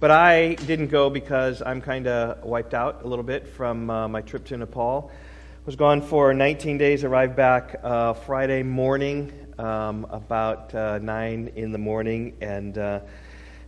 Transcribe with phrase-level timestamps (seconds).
[0.00, 4.08] But I didn't go because I'm kind of wiped out a little bit from uh,
[4.08, 5.10] my trip to Nepal.
[5.12, 11.52] I Was gone for 19 days, arrived back uh, Friday morning, um, about uh, 9
[11.54, 13.00] in the morning, and uh,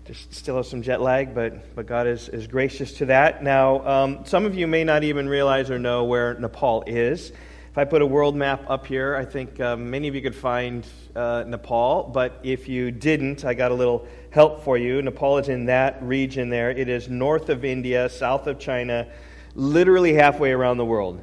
[0.06, 3.44] just still have some jet lag, but, but God is, is gracious to that.
[3.44, 7.30] Now, um, some of you may not even realize or know where Nepal is.
[7.72, 10.34] If I put a world map up here, I think uh, many of you could
[10.34, 10.86] find
[11.16, 15.00] uh, Nepal, but if you didn't, I got a little help for you.
[15.00, 16.70] Nepal is in that region there.
[16.70, 19.08] It is north of India, south of China,
[19.54, 21.22] literally halfway around the world.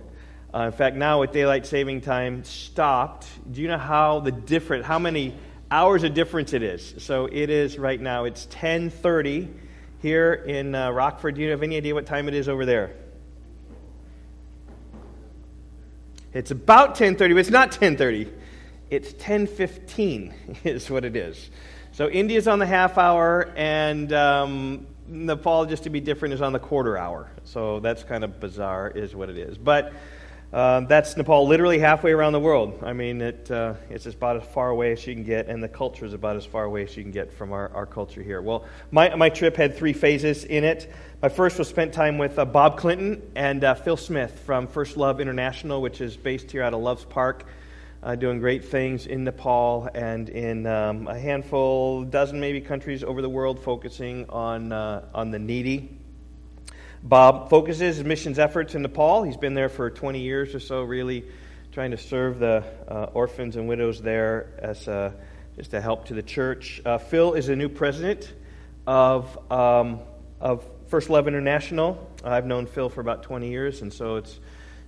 [0.51, 4.85] Uh, in fact, now with daylight saving time stopped, do you know how the different,
[4.85, 5.35] how many
[5.69, 6.95] hours of difference it is?
[6.97, 8.23] So it is right now.
[8.25, 9.53] It's 10:30
[10.01, 11.35] here in uh, Rockford.
[11.35, 12.95] Do you have any idea what time it is over there?
[16.33, 18.31] It's about 10:30, but it's not 10:30.
[18.89, 20.33] It's 10:15
[20.63, 21.49] is what it is.
[21.91, 26.53] So India's on the half hour, and um, Nepal, just to be different, is on
[26.53, 27.29] the quarter hour.
[27.43, 29.57] So that's kind of bizarre, is what it is.
[29.57, 29.91] But
[30.51, 32.79] uh, that's Nepal, literally halfway around the world.
[32.81, 35.67] I mean, it, uh, it's about as far away as you can get, and the
[35.67, 38.41] culture is about as far away as you can get from our, our culture here.
[38.41, 40.91] Well, my, my trip had three phases in it.
[41.21, 44.97] My first was spent time with uh, Bob Clinton and uh, Phil Smith from First
[44.97, 47.45] Love International, which is based here out of Loves Park,
[48.01, 53.21] uh, doing great things in Nepal and in um, a handful, dozen maybe countries over
[53.21, 55.98] the world, focusing on, uh, on the needy.
[57.03, 59.23] Bob focuses his missions efforts in Nepal.
[59.23, 61.23] He's been there for 20 years or so, really
[61.71, 65.13] trying to serve the uh, orphans and widows there as a,
[65.55, 66.81] just a help to the church.
[66.85, 68.33] Uh, Phil is a new president
[68.85, 69.99] of, um,
[70.41, 72.05] of First Love International.
[72.23, 74.37] I've known Phil for about 20 years, and so it's,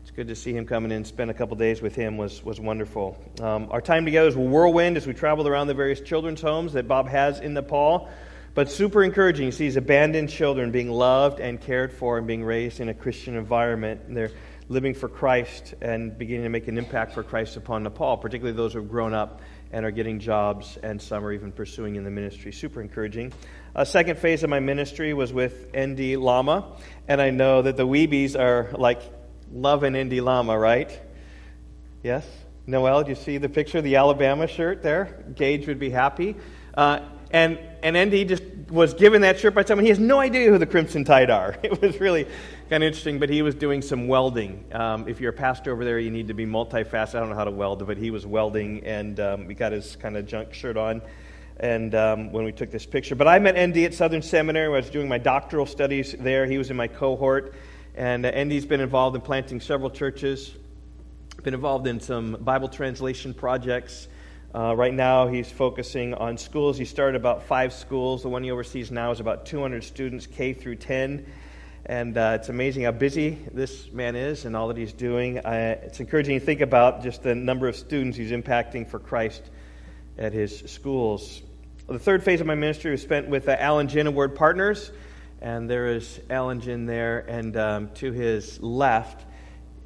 [0.01, 1.05] it's good to see him coming in.
[1.05, 3.17] Spend a couple days with him was, was wonderful.
[3.39, 6.73] Um, our time together was a whirlwind as we traveled around the various children's homes
[6.73, 8.09] that Bob has in Nepal.
[8.53, 9.45] But super encouraging.
[9.45, 13.37] He sees abandoned children being loved and cared for and being raised in a Christian
[13.37, 14.01] environment.
[14.07, 14.31] And they're
[14.67, 18.73] living for Christ and beginning to make an impact for Christ upon Nepal, particularly those
[18.73, 19.41] who have grown up
[19.71, 22.51] and are getting jobs, and some are even pursuing in the ministry.
[22.51, 23.31] Super encouraging.
[23.73, 26.75] A second phase of my ministry was with ND Lama,
[27.07, 29.01] and I know that the Weebies are like
[29.51, 30.99] loving ND Lama, right?
[32.03, 32.27] Yes?
[32.67, 35.23] Noel, do you see the picture, the Alabama shirt there?
[35.35, 36.35] Gage would be happy.
[36.73, 36.99] Uh,
[37.31, 39.83] and, and ND just was given that shirt by someone.
[39.83, 41.55] He has no idea who the Crimson Tide are.
[41.63, 42.25] It was really
[42.69, 44.65] kind of interesting, but he was doing some welding.
[44.71, 47.15] Um, if you're a pastor over there, you need to be multifaceted.
[47.15, 49.95] I don't know how to weld, but he was welding, and um, he got his
[49.97, 51.01] kind of junk shirt on.
[51.57, 54.67] And um, when we took this picture, but I met ND at Southern Seminary.
[54.67, 56.45] I was doing my doctoral studies there.
[56.45, 57.53] He was in my cohort,
[57.95, 60.55] and uh, ND's been involved in planting several churches.
[61.43, 64.07] Been involved in some Bible translation projects.
[64.53, 66.77] Uh, right now, he's focusing on schools.
[66.77, 68.23] He started about five schools.
[68.23, 71.25] The one he oversees now is about 200 students, K through 10.
[71.85, 75.39] And uh, it's amazing how busy this man is and all that he's doing.
[75.39, 79.41] Uh, it's encouraging to think about just the number of students he's impacting for Christ
[80.17, 81.41] at his schools.
[81.87, 84.91] The third phase of my ministry was spent with uh, Alan Jin and Word Partners.
[85.39, 87.19] And there is Alan Jin there.
[87.19, 89.23] And um, to his left,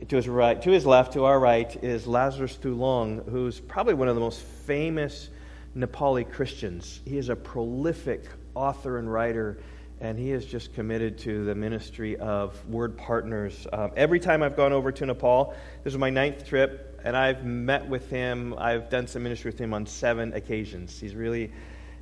[0.08, 4.08] to his right, to his left, to our right, is Lazarus Thulong, who's probably one
[4.08, 5.30] of the most famous
[5.76, 7.02] Nepali Christians.
[7.06, 9.59] He is a prolific author and writer,
[10.00, 13.68] and he is just committed to the ministry of Word Partners.
[13.72, 17.46] Um, every time I've gone over to Nepal, this is my ninth trip, and I've
[17.46, 18.56] met with him.
[18.58, 21.00] I've done some ministry with him on seven occasions.
[21.00, 21.52] He's really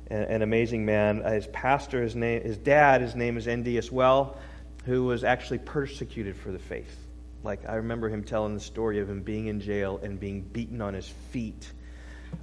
[0.08, 1.22] an amazing man.
[1.22, 4.38] His pastor, his name, his dad, his name is ND as well,
[4.84, 6.96] who was actually persecuted for the faith.
[7.42, 10.80] Like, I remember him telling the story of him being in jail and being beaten
[10.80, 11.70] on his feet.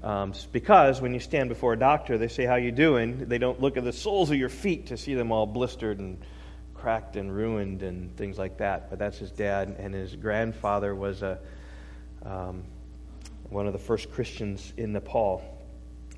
[0.04, 3.28] Um, because when you stand before a doctor, they say, How you doing?
[3.28, 6.18] They don't look at the soles of your feet to see them all blistered and
[6.74, 8.90] cracked and ruined and things like that.
[8.90, 11.40] But that's his dad, and his grandfather was a,
[12.26, 12.64] um,
[13.50, 15.44] one of the first Christians in Nepal.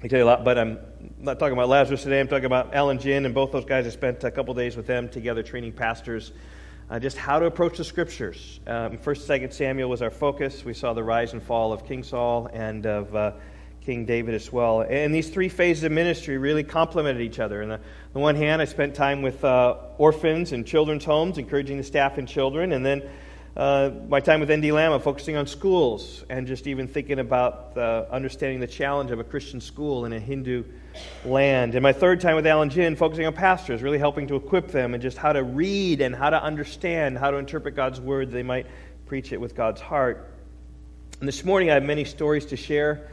[0.01, 0.79] I tell you a lot, but I'm
[1.17, 2.19] not talking about Lazarus today.
[2.19, 3.85] I'm talking about Alan Jin, and both those guys.
[3.85, 6.31] I spent a couple days with them together training pastors
[6.89, 8.59] uh, just how to approach the scriptures.
[8.67, 10.63] Um, First, Second Samuel was our focus.
[10.63, 13.31] We saw the rise and fall of King Saul and of uh,
[13.85, 14.81] King David as well.
[14.81, 17.61] And these three phases of ministry really complemented each other.
[17.61, 17.79] On the,
[18.13, 22.17] the one hand, I spent time with uh, orphans and children's homes, encouraging the staff
[22.17, 23.03] and children, and then
[23.57, 28.59] uh, my time with ND Lama, focusing on schools and just even thinking about understanding
[28.59, 30.63] the challenge of a Christian school in a Hindu
[31.25, 31.75] land.
[31.75, 34.93] And my third time with Alan Jin, focusing on pastors, really helping to equip them
[34.93, 38.43] and just how to read and how to understand, how to interpret God's word, they
[38.43, 38.65] might
[39.05, 40.31] preach it with God's heart.
[41.19, 43.07] And this morning, I have many stories to share.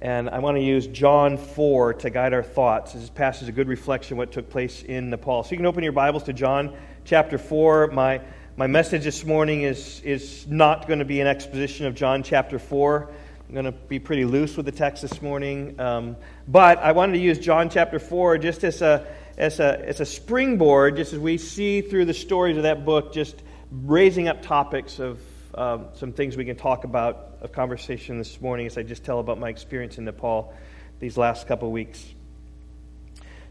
[0.00, 2.92] And I want to use John 4 to guide our thoughts.
[2.92, 5.42] This passage is a good reflection of what took place in Nepal.
[5.42, 6.72] So you can open your Bibles to John
[7.04, 7.88] chapter 4.
[7.88, 8.20] My,
[8.56, 12.60] my message this morning is, is not going to be an exposition of John chapter
[12.60, 13.10] 4.
[13.48, 15.80] I'm going to be pretty loose with the text this morning.
[15.80, 16.16] Um,
[16.46, 19.04] but I wanted to use John chapter 4 just as a,
[19.36, 23.12] as, a, as a springboard, just as we see through the stories of that book,
[23.12, 23.42] just
[23.72, 25.18] raising up topics of
[25.58, 29.18] um, some things we can talk about of conversation this morning as I just tell
[29.18, 30.54] about my experience in Nepal
[31.00, 32.06] these last couple weeks.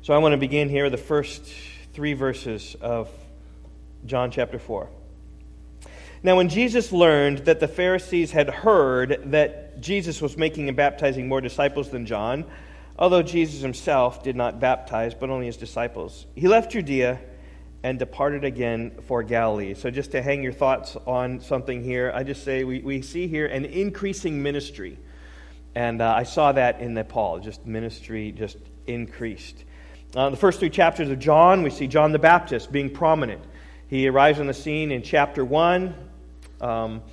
[0.03, 1.43] So I want to begin here the first
[1.91, 3.09] three verses of
[4.05, 4.89] John chapter 4.
[6.23, 11.27] Now, when Jesus learned that the Pharisees had heard that Jesus was making and baptizing
[11.27, 12.45] more disciples than John,
[12.97, 17.19] although Jesus himself did not baptize, but only his disciples, he left Judea
[17.83, 19.73] and departed again for Galilee.
[19.73, 23.27] So, just to hang your thoughts on something here, I just say we, we see
[23.27, 24.97] here an increasing ministry.
[25.75, 28.57] And uh, I saw that in Nepal, just ministry just
[28.87, 29.63] increased.
[30.15, 33.43] Uh, the first three chapters of John, we see John the Baptist being prominent.
[33.87, 35.93] He arrives on the scene in chapter 1,
[36.61, 37.03] um,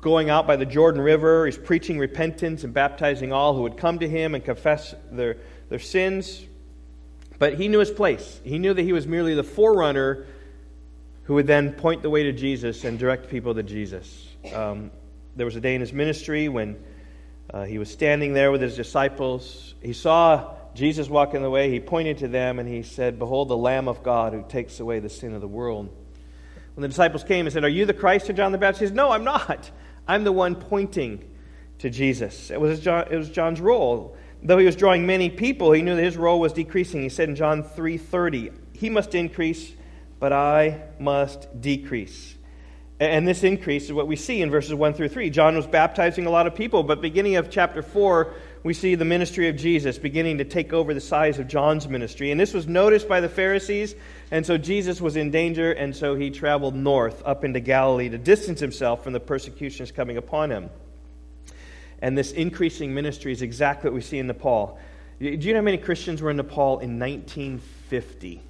[0.00, 1.46] going out by the Jordan River.
[1.46, 5.36] He's preaching repentance and baptizing all who would come to him and confess their,
[5.68, 6.44] their sins.
[7.42, 8.40] But he knew his place.
[8.44, 10.26] He knew that he was merely the forerunner
[11.24, 14.28] who would then point the way to Jesus and direct people to Jesus.
[14.54, 14.92] Um,
[15.34, 16.80] there was a day in his ministry when
[17.52, 19.74] uh, he was standing there with his disciples.
[19.82, 21.68] He saw Jesus walking the way.
[21.68, 25.00] He pointed to them and he said, Behold, the Lamb of God who takes away
[25.00, 25.88] the sin of the world.
[26.76, 28.82] When the disciples came and said, Are you the Christ to John the Baptist?
[28.82, 29.68] He said, No, I'm not.
[30.06, 31.28] I'm the one pointing
[31.80, 32.52] to Jesus.
[32.52, 34.16] It was, John, it was John's role.
[34.44, 37.02] Though he was drawing many people, he knew that his role was decreasing.
[37.02, 39.72] He said in John 3:30, "He must increase,
[40.18, 42.34] but I must decrease."
[42.98, 45.30] And this increase is what we see in verses 1 through 3.
[45.30, 49.04] John was baptizing a lot of people, but beginning of chapter 4, we see the
[49.04, 52.30] ministry of Jesus beginning to take over the size of John's ministry.
[52.30, 53.96] And this was noticed by the Pharisees,
[54.30, 58.18] and so Jesus was in danger, and so he traveled north up into Galilee to
[58.18, 60.70] distance himself from the persecutions coming upon him.
[62.02, 64.78] And this increasing ministry is exactly what we see in Nepal.
[65.20, 68.42] Do you know how many Christians were in Nepal in 1950?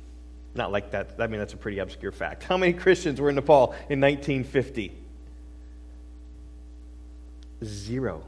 [0.55, 1.11] Not like that.
[1.19, 2.45] I mean, that's a pretty obscure fact.
[2.45, 4.93] How many Christians were in Nepal in 1950?
[7.63, 8.23] Zero.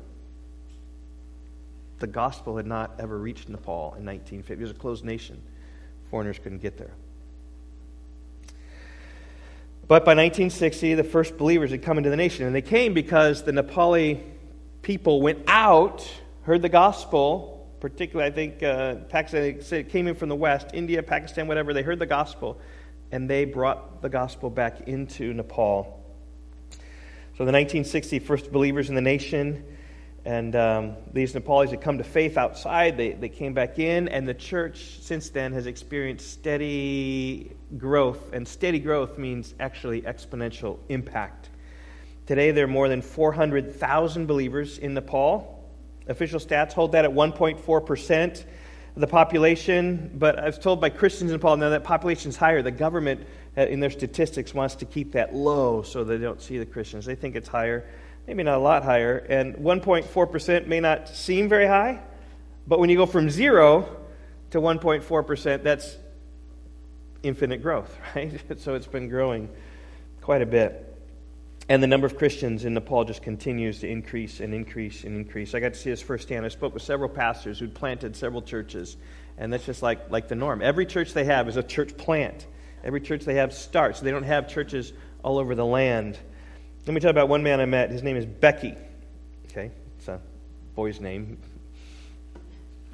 [2.01, 4.53] The gospel had not ever reached Nepal in 1950.
[4.53, 5.41] It was a closed nation.
[6.11, 6.93] Foreigners couldn't get there.
[9.89, 12.45] But by 1960, the first believers had come into the nation.
[12.45, 14.34] And they came because the Nepali
[14.85, 16.09] people went out,
[16.43, 21.49] heard the gospel, particularly, I think, uh, Pakistan came in from the West, India, Pakistan,
[21.49, 22.61] whatever, they heard the gospel,
[23.11, 26.01] and they brought the gospel back into Nepal.
[27.37, 29.65] So the 1960 first believers in the nation,
[30.25, 32.97] and um, these Nepalis had come to faith outside.
[32.97, 38.33] They, they came back in, and the church since then has experienced steady growth.
[38.33, 41.44] And steady growth means actually exponential impact.
[42.27, 45.63] Today, there are more than 400,000 believers in Nepal.
[46.09, 48.45] Official stats hold that at 1.4%
[48.95, 52.37] of the population, but I was told by Christians in Nepal now that population is
[52.37, 52.63] higher.
[52.63, 53.27] The government,
[53.59, 57.05] uh, in their statistics, wants to keep that low so they don't see the Christians.
[57.05, 57.85] They think it's higher,
[58.27, 59.19] maybe not a lot higher.
[59.29, 62.01] And 1.4% may not seem very high,
[62.67, 64.01] but when you go from zero
[64.53, 65.99] to 1.4%, that's
[67.23, 68.41] infinite growth, right?
[68.59, 69.51] so it's been growing
[70.23, 70.94] quite a bit.
[71.69, 75.55] And the number of Christians in Nepal just continues to increase and increase and increase.
[75.55, 76.45] I got to see this firsthand.
[76.45, 78.99] I spoke with several pastors who'd planted several churches,
[79.39, 80.61] and that's just like, like the norm.
[80.61, 82.47] Every church they have is a church plant.
[82.83, 84.01] Every church they have starts.
[84.01, 84.93] They don't have churches
[85.23, 86.19] all over the land.
[86.87, 87.91] Let me tell you about one man I met.
[87.91, 88.75] His name is Becky.
[89.47, 90.21] Okay, it's a
[90.75, 91.39] boy's name.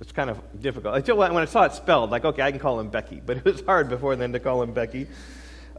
[0.01, 0.95] It's kind of difficult.
[0.95, 3.45] Until when I saw it spelled, like, okay, I can call him Becky, but it
[3.45, 5.09] was hard before then to call him Becky.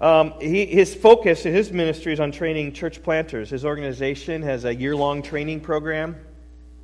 [0.02, 3.52] Um, he, his focus in his ministry is on training church planters.
[3.52, 6.16] His organization has a year long training program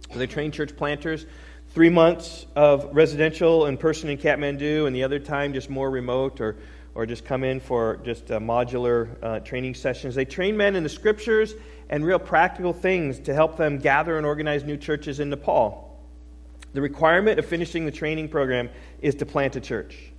[0.09, 1.25] where they train church planters.
[1.69, 6.39] Three months of residential in person in Kathmandu, and the other time just more remote
[6.39, 6.57] or,
[6.93, 10.13] or just come in for just uh, modular uh, training sessions.
[10.13, 11.55] They train men in the scriptures
[11.89, 15.99] and real practical things to help them gather and organize new churches in Nepal.
[16.73, 18.69] The requirement of finishing the training program
[19.01, 20.13] is to plant a church.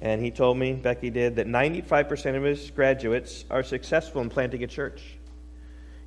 [0.00, 4.64] And he told me, Becky did, that 95% of his graduates are successful in planting
[4.64, 5.02] a church.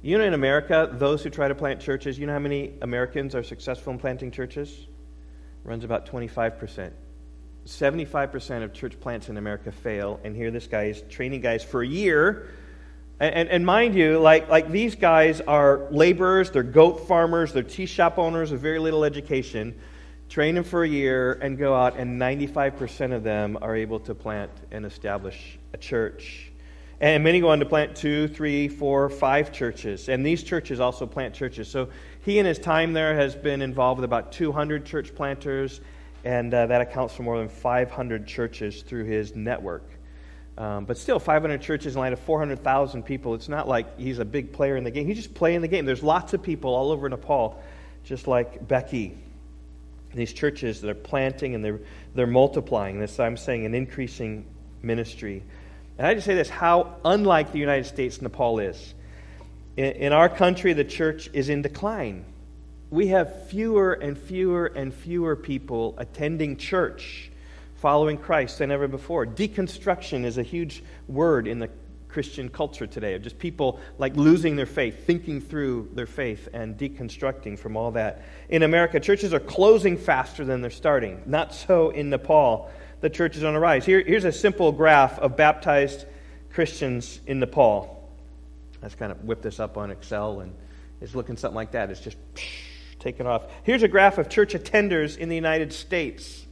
[0.01, 3.35] You know, in America, those who try to plant churches, you know how many Americans
[3.35, 4.87] are successful in planting churches?
[5.63, 6.91] Runs about 25%.
[7.65, 11.81] 75% of church plants in America fail, and here this guy is training guys for
[11.81, 12.49] a year
[13.19, 17.63] And, and, and, mind you, like, like these guys are laborers, they're goat farmers, they're
[17.63, 19.79] tea shop owners with very little education.
[20.33, 24.15] Train them for a year and go out, and 95% of them are able to
[24.15, 26.51] plant and establish a church.
[26.99, 30.09] And many go on to plant two, three, four, five churches.
[30.09, 31.67] And these churches also plant churches.
[31.67, 31.89] So
[32.25, 35.81] he, in his time there, has been involved with about 200 church planters,
[36.23, 39.87] and uh, that accounts for more than 500 churches through his network.
[40.57, 43.35] Um, but still, 500 churches in light of 400,000 people.
[43.35, 45.05] It's not like he's a big player in the game.
[45.05, 45.85] He's just playing the game.
[45.85, 47.61] There's lots of people all over Nepal,
[48.03, 49.15] just like Becky.
[50.13, 51.79] These churches that are planting and they're,
[52.13, 52.99] they're multiplying.
[52.99, 54.45] This, I'm saying, an increasing
[54.81, 55.43] ministry.
[55.97, 58.93] And I just say this how unlike the United States Nepal is.
[59.77, 62.25] In, in our country, the church is in decline.
[62.89, 67.31] We have fewer and fewer and fewer people attending church
[67.83, 69.25] following Christ than ever before.
[69.25, 71.69] Deconstruction is a huge word in the
[72.13, 76.77] Christian culture today, of just people like losing their faith, thinking through their faith, and
[76.77, 78.23] deconstructing from all that.
[78.49, 81.23] In America, churches are closing faster than they're starting.
[81.25, 82.69] Not so in Nepal.
[83.01, 83.83] The church is on the rise.
[83.83, 86.05] Here, here's a simple graph of baptized
[86.51, 88.07] Christians in Nepal.
[88.79, 90.53] Let's kind of whipped this up on Excel, and
[91.01, 91.89] it's looking something like that.
[91.89, 92.17] It's just
[92.99, 93.45] taken off.
[93.63, 96.42] Here's a graph of church attenders in the United States.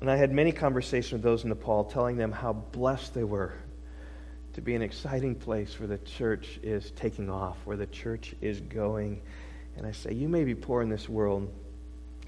[0.00, 3.54] And I had many conversations with those in Nepal telling them how blessed they were
[4.54, 8.60] to be an exciting place where the church is taking off, where the church is
[8.60, 9.20] going.
[9.76, 11.52] And I say, you may be poor in this world,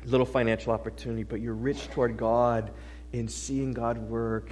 [0.05, 2.71] little financial opportunity, but you're rich toward God
[3.13, 4.51] in seeing God work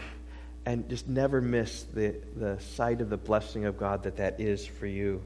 [0.67, 4.67] and just never miss the, the sight of the blessing of God that that is
[4.67, 5.23] for you.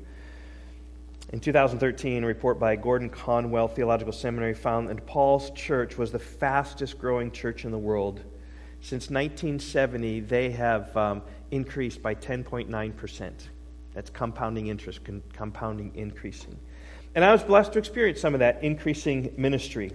[1.31, 6.19] In 2013, a report by Gordon Conwell Theological Seminary found that Nepal's church was the
[6.19, 8.21] fastest growing church in the world.
[8.81, 13.33] Since 1970, they have um, increased by 10.9%.
[13.95, 15.01] That's compounding interest,
[15.33, 16.59] compounding increasing.
[17.15, 19.93] And I was blessed to experience some of that increasing ministry.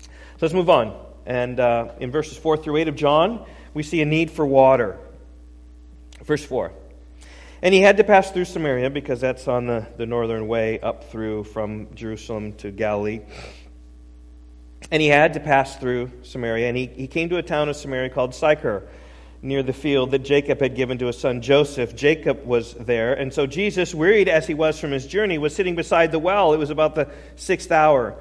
[0.00, 0.08] So
[0.40, 0.98] let's move on.
[1.26, 4.98] And uh, in verses 4 through 8 of John, we see a need for water.
[6.24, 6.72] Verse 4.
[7.62, 11.04] And he had to pass through Samaria because that's on the, the northern way up
[11.10, 13.20] through from Jerusalem to Galilee.
[14.90, 16.68] And he had to pass through Samaria.
[16.68, 18.88] And he, he came to a town of Samaria called Sychar,
[19.42, 21.94] near the field that Jacob had given to his son Joseph.
[21.94, 23.12] Jacob was there.
[23.12, 26.54] And so Jesus, wearied as he was from his journey, was sitting beside the well.
[26.54, 28.16] It was about the sixth hour.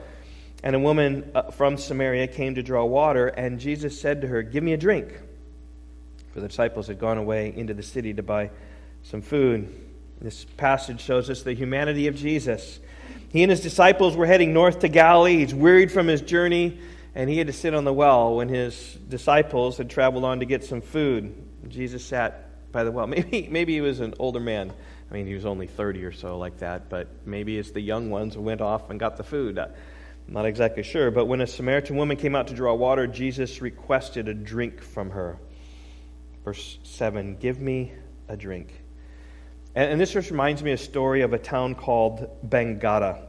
[0.63, 3.27] And a woman uh, from Samaria came to draw water.
[3.27, 5.17] And Jesus said to her, Give me a drink.
[6.33, 8.51] For the disciples had gone away into the city to buy
[9.03, 9.73] some food.
[10.21, 12.79] This passage shows us the humanity of Jesus.
[13.29, 15.37] He and his disciples were heading north to Galilee.
[15.37, 16.79] He's wearied from his journey,
[17.15, 20.45] and he had to sit on the well when his disciples had traveled on to
[20.45, 21.33] get some food.
[21.67, 23.07] Jesus sat by the well.
[23.07, 24.71] Maybe, maybe he was an older man.
[25.09, 28.11] I mean, he was only 30 or so, like that, but maybe it's the young
[28.11, 29.57] ones who went off and got the food.
[29.57, 29.73] I'm
[30.27, 31.09] not exactly sure.
[31.09, 35.09] But when a Samaritan woman came out to draw water, Jesus requested a drink from
[35.11, 35.37] her.
[36.45, 37.93] Verse 7 Give me
[38.27, 38.78] a drink.
[39.75, 43.25] And, and this just reminds me of a story of a town called Bangada.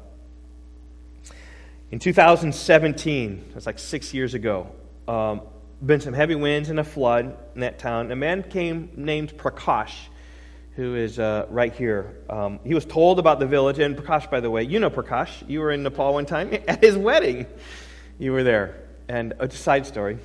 [1.90, 4.70] In 2017, that's like six years ago,
[5.08, 5.42] um,
[5.84, 8.12] been some heavy winds and a flood in that town.
[8.12, 9.94] A man came named Prakash,
[10.76, 12.14] who is uh, right here.
[12.28, 15.48] Um, he was told about the village, and Prakash, by the way, you know Prakash.
[15.48, 17.46] You were in Nepal one time at his wedding.
[18.18, 18.84] You were there.
[19.08, 20.18] And a side story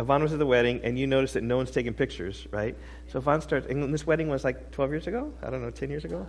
[0.00, 2.76] Yvonne was at the wedding, and you noticed that no one's taking pictures, right?
[3.14, 5.32] So Yvonne starts, and this wedding was like 12 years ago?
[5.40, 6.26] I don't know, 10 years ago?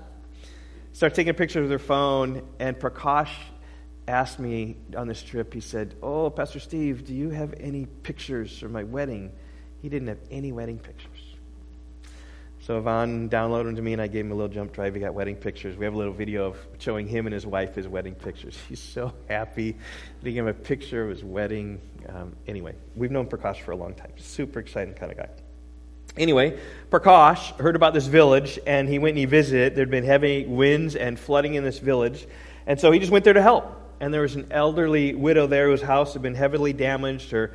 [0.92, 3.32] Starts taking pictures with her phone, and Prakash
[4.08, 8.60] asked me on this trip, he said, Oh, Pastor Steve, do you have any pictures
[8.60, 9.32] from my wedding?
[9.82, 11.18] He didn't have any wedding pictures.
[12.60, 14.94] So Yvonne downloaded them to me, and I gave him a little jump drive.
[14.94, 15.75] He got wedding pictures.
[15.75, 18.60] We have a little video of showing him and his wife his wedding pictures.
[18.70, 19.75] He's so happy
[20.24, 21.82] he gave him a picture of his wedding.
[22.08, 24.12] Um, anyway, we've known Prakash for a long time.
[24.18, 25.30] Super exciting kind of guy.
[26.18, 26.58] Anyway,
[26.90, 29.76] Prakash heard about this village, and he went and he visited.
[29.76, 32.26] There'd been heavy winds and flooding in this village,
[32.68, 33.82] and so he just went there to help.
[34.00, 37.32] And there was an elderly widow there whose house had been heavily damaged.
[37.32, 37.54] Her,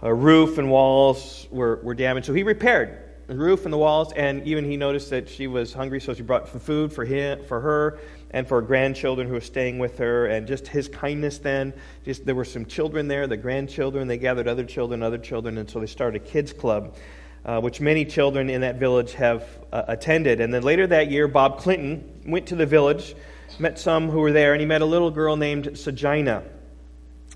[0.00, 2.98] her roof and walls were, were damaged, so he repaired
[3.30, 6.22] the roof and the walls, and even he noticed that she was hungry, so she
[6.22, 8.00] brought food for him, for her,
[8.32, 11.38] and for her grandchildren who were staying with her, and just his kindness.
[11.38, 11.72] Then,
[12.04, 14.08] just there were some children there, the grandchildren.
[14.08, 16.96] They gathered other children, other children, and so they started a kids club,
[17.44, 20.40] uh, which many children in that village have uh, attended.
[20.40, 23.14] And then later that year, Bob Clinton went to the village,
[23.58, 26.42] met some who were there, and he met a little girl named Sajina,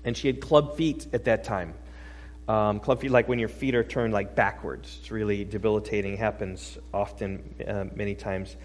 [0.03, 1.73] and she had club feet at that time.
[2.47, 4.99] Um, club feet, like when your feet are turned like backwards.
[5.01, 6.17] It's really debilitating.
[6.17, 8.55] Happens often, uh, many times.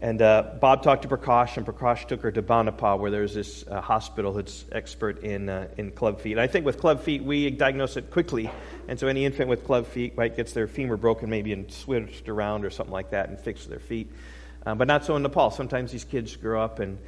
[0.00, 3.66] And uh, Bob talked to Prakash, and Prakash took her to Banepa, where there's this
[3.66, 6.32] uh, hospital that's expert in, uh, in club feet.
[6.32, 8.48] And I think with club feet, we diagnose it quickly.
[8.86, 12.28] And so any infant with club feet right, gets their femur broken maybe and switched
[12.28, 14.12] around or something like that and fixed their feet.
[14.64, 15.50] Um, but not so in Nepal.
[15.50, 16.98] Sometimes these kids grow up and,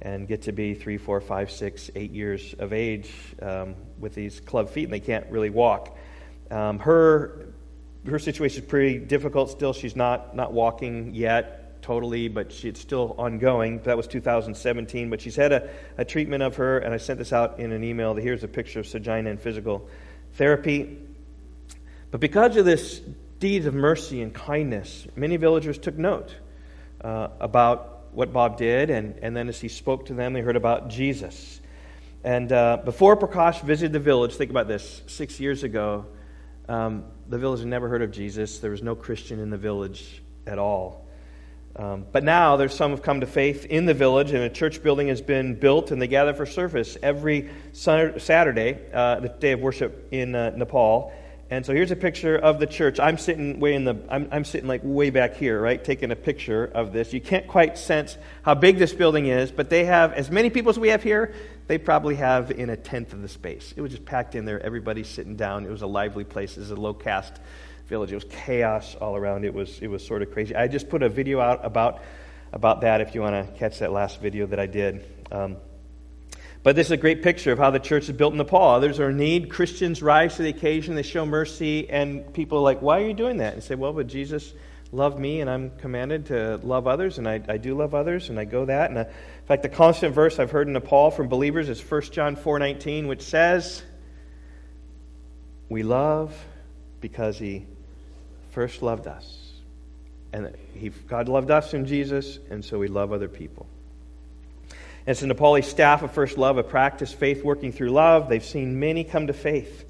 [0.00, 3.10] and get to be three, four, five, six, eight years of age
[3.42, 5.98] um, with these club feet, and they can't really walk.
[6.52, 7.48] Um, her,
[8.08, 9.72] her situation is pretty difficult still.
[9.72, 11.55] She's not, not walking yet
[11.86, 13.80] totally, but she, it's still ongoing.
[13.84, 15.08] That was 2017.
[15.08, 17.84] But she's had a, a treatment of her, and I sent this out in an
[17.84, 18.14] email.
[18.16, 19.88] Here's a picture of Sajina in physical
[20.32, 20.98] therapy.
[22.10, 23.00] But because of this
[23.38, 26.34] deed of mercy and kindness, many villagers took note
[27.02, 30.56] uh, about what Bob did, and, and then as he spoke to them, they heard
[30.56, 31.60] about Jesus.
[32.24, 36.06] And uh, before Prakash visited the village, think about this six years ago,
[36.68, 38.58] um, the village had never heard of Jesus.
[38.58, 41.05] There was no Christian in the village at all.
[41.78, 44.82] Um, but now there's some have come to faith in the village, and a church
[44.82, 49.60] building has been built, and they gather for service every Saturday, uh, the day of
[49.60, 51.12] worship in uh, Nepal.
[51.50, 52.98] And so here's a picture of the church.
[52.98, 56.16] I'm sitting way in the, I'm, I'm sitting like way back here, right, taking a
[56.16, 57.12] picture of this.
[57.12, 60.70] You can't quite sense how big this building is, but they have as many people
[60.70, 61.34] as we have here.
[61.68, 63.74] They probably have in a tenth of the space.
[63.76, 64.60] It was just packed in there.
[64.60, 65.66] Everybody's sitting down.
[65.66, 66.56] It was a lively place.
[66.56, 67.38] It was a low caste
[67.88, 68.12] village.
[68.12, 69.44] It was chaos all around.
[69.44, 70.54] It was, it was sort of crazy.
[70.54, 72.02] I just put a video out about,
[72.52, 75.04] about that if you want to catch that last video that I did.
[75.30, 75.56] Um,
[76.62, 78.70] but this is a great picture of how the church is built in Nepal.
[78.70, 79.50] Others are in need.
[79.50, 80.96] Christians rise to the occasion.
[80.96, 81.88] They show mercy.
[81.88, 83.54] And people are like, why are you doing that?
[83.54, 84.52] And say, well, but Jesus
[84.92, 88.38] loved me, and I'm commanded to love others, and I, I do love others, and
[88.38, 88.90] I go that.
[88.90, 92.02] And uh, in fact, the constant verse I've heard in Nepal from believers is 1
[92.12, 93.82] John 4.19, which says,
[95.68, 96.36] we love
[97.00, 97.66] because he
[98.56, 99.52] first loved us.
[100.32, 103.66] And he, God loved us in Jesus, and so we love other people.
[104.70, 108.30] And it's the Nepali staff of First Love have practiced faith working through love.
[108.30, 109.84] They've seen many come to faith.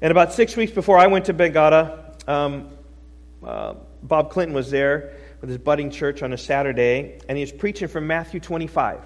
[0.00, 2.70] And about six weeks before I went to Bengata, um,
[3.40, 7.52] uh, Bob Clinton was there with his budding church on a Saturday, and he was
[7.52, 8.98] preaching from Matthew 25,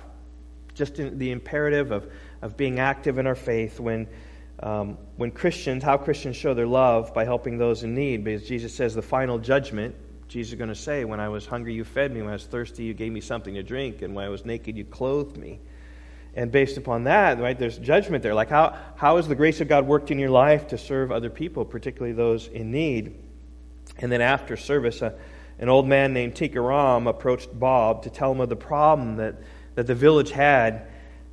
[0.72, 4.08] just the imperative of, of being active in our faith when,
[4.60, 8.74] um, when Christians, how Christians show their love by helping those in need, because Jesus
[8.74, 9.94] says the final judgment
[10.28, 12.20] Jesus is going to say, When I was hungry, you fed me.
[12.20, 14.02] When I was thirsty, you gave me something to drink.
[14.02, 15.60] And when I was naked, you clothed me.
[16.34, 18.34] And based upon that, right, there's judgment there.
[18.34, 21.30] Like, how, how has the grace of God worked in your life to serve other
[21.30, 23.14] people, particularly those in need?
[23.98, 25.12] And then after service, uh,
[25.58, 29.36] an old man named Tikaram approached Bob to tell him of the problem that,
[29.76, 30.88] that the village had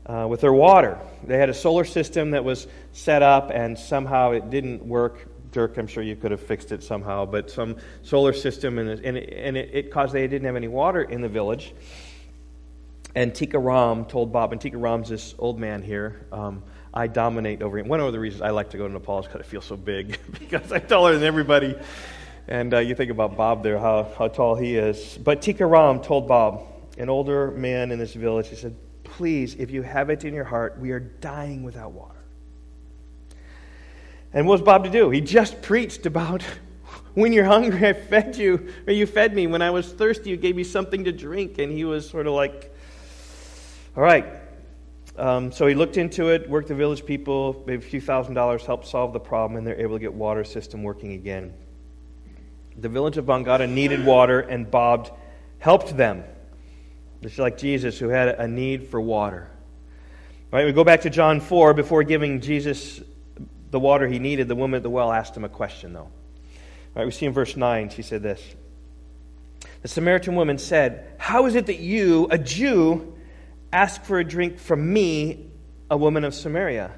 [0.05, 0.97] uh, with their water.
[1.25, 5.77] They had a solar system that was set up, and somehow it didn't work Dirk,
[5.77, 9.31] I'm sure you could have fixed it somehow, but some solar system, and, and, it,
[9.31, 11.73] and it, it caused they didn't have any water in the village.
[13.15, 16.25] And Tika Ram told Bob, and Tika Ram's this old man here.
[16.31, 17.87] Um, I dominate over him.
[17.87, 19.77] One of the reasons I like to go to Nepal is because I feel so
[19.77, 21.75] big, because I'm taller than everybody.
[22.47, 25.17] And uh, you think about Bob there, how, how tall he is.
[25.23, 26.65] But Tika Ram told Bob,
[26.97, 28.75] an older man in this village, he said,
[29.17, 32.15] Please, if you have it in your heart, we are dying without water.
[34.33, 35.11] And what was Bob to do?
[35.11, 36.41] He just preached about
[37.13, 39.45] when you're hungry, I fed you, or you fed me.
[39.45, 41.59] When I was thirsty, you gave me something to drink.
[41.59, 42.75] And he was sort of like,
[43.95, 44.25] all right.
[45.15, 48.65] Um, so he looked into it, worked the village people, maybe a few thousand dollars,
[48.65, 51.53] helped solve the problem, and they're able to get water system working again.
[52.77, 55.15] The village of Bangada needed water, and Bob
[55.59, 56.23] helped them.
[57.23, 59.49] Just like Jesus, who had a need for water.
[60.51, 63.01] Right, we go back to John 4 before giving Jesus
[63.71, 66.09] the water he needed, the woman at the well asked him a question, though.
[66.93, 68.43] Right, we see in verse 9, she said this
[69.81, 73.15] The Samaritan woman said, How is it that you, a Jew,
[73.71, 75.49] ask for a drink from me,
[75.89, 76.91] a woman of Samaria?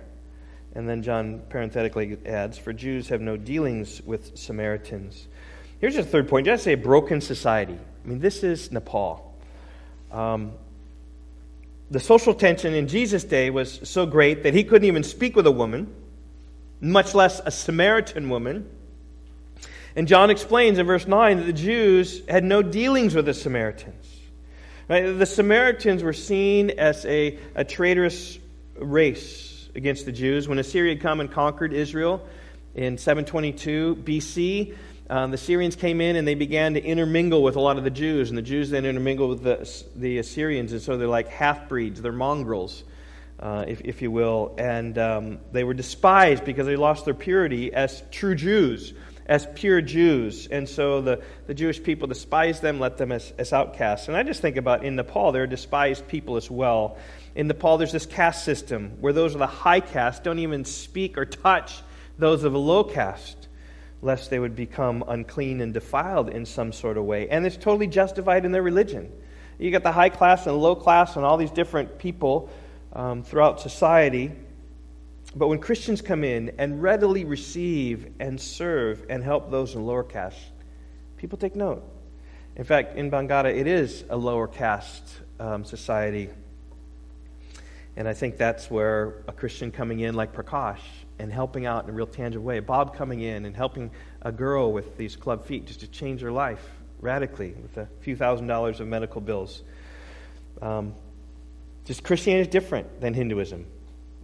[0.74, 5.28] And then John parenthetically adds, For Jews have no dealings with Samaritans.
[5.80, 6.46] Here's the third point.
[6.46, 7.78] Did I say broken society?
[7.78, 9.35] I mean, this is Nepal.
[10.15, 10.54] Um,
[11.91, 15.45] the social tension in Jesus' day was so great that he couldn't even speak with
[15.45, 15.93] a woman
[16.82, 18.69] much less a Samaritan woman.
[19.95, 24.06] And John explains in verse 9 that the Jews had no dealings with the Samaritans.
[24.89, 25.17] Right?
[25.17, 28.38] The Samaritans were seen as a, a traitorous
[28.78, 30.47] race against the Jews.
[30.47, 32.25] When Assyria had come and conquered Israel
[32.75, 34.75] in 722 BC,
[35.10, 37.89] um, the Syrians came in and they began to intermingle with a lot of the
[37.89, 41.70] Jews, and the Jews then intermingled with the, the Assyrians, and so they're like half
[41.70, 42.84] breeds, they're mongrels.
[43.39, 44.56] uh, if, if you will.
[44.58, 48.94] And um, they were despised because they lost their purity as true Jews,
[49.26, 50.48] as pure Jews.
[50.48, 54.08] And so the, the Jewish people despised them, let them as, as outcasts.
[54.08, 56.98] And I just think about in Nepal, they're despised people as well.
[57.36, 61.18] In Nepal, there's this caste system where those of the high caste don't even speak
[61.18, 61.82] or touch
[62.18, 63.45] those of a low caste,
[64.06, 67.28] lest they would become unclean and defiled in some sort of way.
[67.28, 69.12] And it's totally justified in their religion.
[69.58, 72.52] You got the high class and low class and all these different people
[72.94, 74.32] um, throughout society.
[75.36, 80.04] But when Christians come in and readily receive and serve and help those in lower
[80.04, 80.38] caste,
[81.18, 81.84] people take note.
[82.58, 85.04] In fact, in Bangada, it is a lower caste
[85.39, 86.30] um, society.
[87.98, 90.82] And I think that's where a Christian coming in like Prakash
[91.19, 94.71] and helping out in a real tangible way, Bob coming in and helping a girl
[94.71, 96.65] with these club feet just to change her life
[96.99, 99.63] radically with a few thousand dollars of medical bills.
[100.62, 100.95] Um,
[101.86, 103.65] just Christianity is different than Hinduism.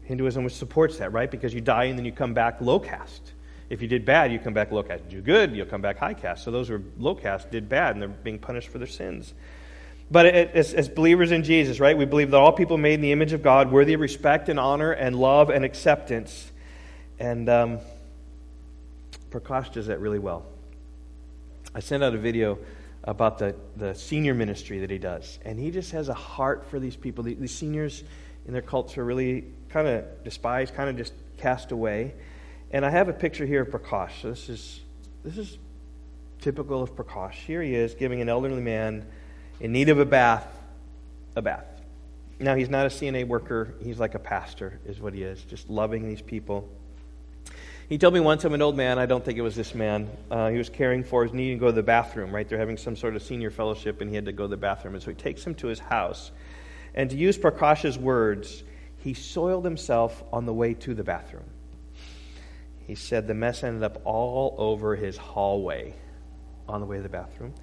[0.04, 1.30] Hinduism which supports that, right?
[1.30, 3.34] Because you die and then you come back low caste.
[3.70, 5.08] If you did bad, you come back low caste.
[5.08, 6.44] Do good, you'll come back high caste.
[6.44, 9.34] So those who are low caste did bad and they're being punished for their sins.
[10.10, 13.14] But as, as, believers in Jesus, right, we believe that all people made in the
[13.14, 16.51] image of God, worthy of respect and honor and love and acceptance.
[17.22, 17.80] And um,
[19.30, 20.44] Prakash does that really well.
[21.76, 22.58] I sent out a video
[23.04, 25.38] about the, the senior ministry that he does.
[25.46, 27.24] And he just has a heart for these people.
[27.24, 28.04] The, these seniors
[28.48, 32.16] in their culture really kind of despised, kind of just cast away.
[32.72, 34.24] And I have a picture here of Prakash.
[34.24, 34.82] So this is,
[35.24, 35.60] this is
[36.40, 37.34] typical of Prakash.
[37.34, 39.06] Here he is giving an elderly man
[39.60, 40.48] in need of a bath
[41.36, 41.66] a bath.
[42.40, 45.70] Now, he's not a CNA worker, he's like a pastor, is what he is, just
[45.70, 46.68] loving these people.
[47.92, 48.98] He told me once I'm an old man.
[49.00, 50.10] I don't think it was this man.
[50.32, 52.48] Uh, he was caring for his need to go to the bathroom, right?
[52.48, 54.94] They're having some sort of senior fellowship, and he had to go to the bathroom.
[54.94, 56.32] And so he takes him to his house.
[56.96, 58.64] And to use Prakash's words,
[58.96, 61.44] he soiled himself on the way to the bathroom.
[62.88, 65.94] He said the mess ended up all over his hallway
[66.70, 67.54] on the way to the bathroom.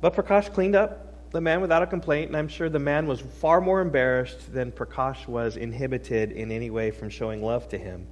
[0.00, 3.20] But Prakash cleaned up the man without a complaint, and I'm sure the man was
[3.20, 8.08] far more embarrassed than Prakash was inhibited in any way from showing love to him.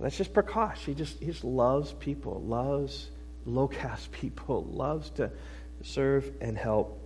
[0.00, 0.78] That's just Prakash.
[0.78, 3.08] He just, he just loves people, loves
[3.46, 5.30] low caste people, loves to
[5.82, 7.00] serve and help,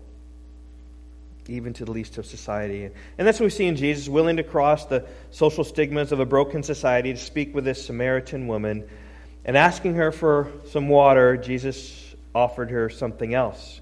[1.48, 2.84] even to the least of society.
[2.84, 6.26] And that's what we see in Jesus, willing to cross the social stigmas of a
[6.26, 8.88] broken society to speak with this Samaritan woman.
[9.44, 13.80] And asking her for some water, Jesus offered her something else.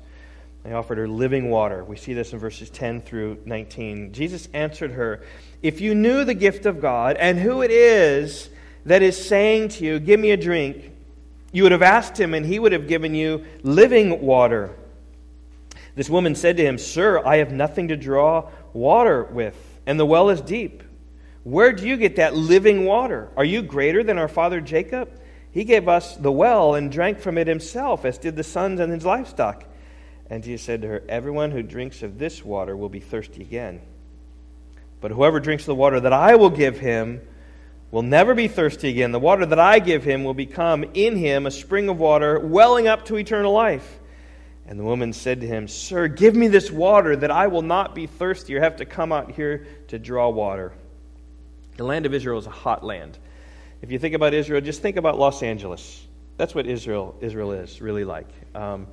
[0.65, 1.83] He offered her living water.
[1.83, 4.13] We see this in verses 10 through 19.
[4.13, 5.23] Jesus answered her,
[5.63, 8.51] If you knew the gift of God and who it is,
[8.89, 10.93] that is saying to you, Give me a drink,
[11.53, 14.75] you would have asked him, and he would have given you living water.
[15.95, 20.07] This woman said to him, Sir, I have nothing to draw water with, and the
[20.07, 20.83] well is deep.
[21.45, 23.29] Where do you get that living water?
[23.37, 25.11] Are you greater than our father Jacob?
[25.51, 28.93] He gave us the well and drank from it himself, as did the sons and
[28.93, 29.65] his livestock.
[30.31, 33.81] And Jesus said to her, Everyone who drinks of this water will be thirsty again.
[35.01, 37.23] But whoever drinks the water that I will give him
[37.91, 39.13] will never be thirsty again.
[39.13, 42.87] The water that I give him will become in him a spring of water welling
[42.87, 43.99] up to eternal life.
[44.67, 47.95] And the woman said to him, Sir, give me this water that I will not
[47.95, 50.73] be thirsty or have to come out here to draw water.
[51.79, 53.17] The land of Israel is a hot land.
[53.81, 56.05] If you think about Israel, just think about Los Angeles.
[56.37, 58.29] That's what Israel, Israel is really like.
[58.55, 58.89] Um,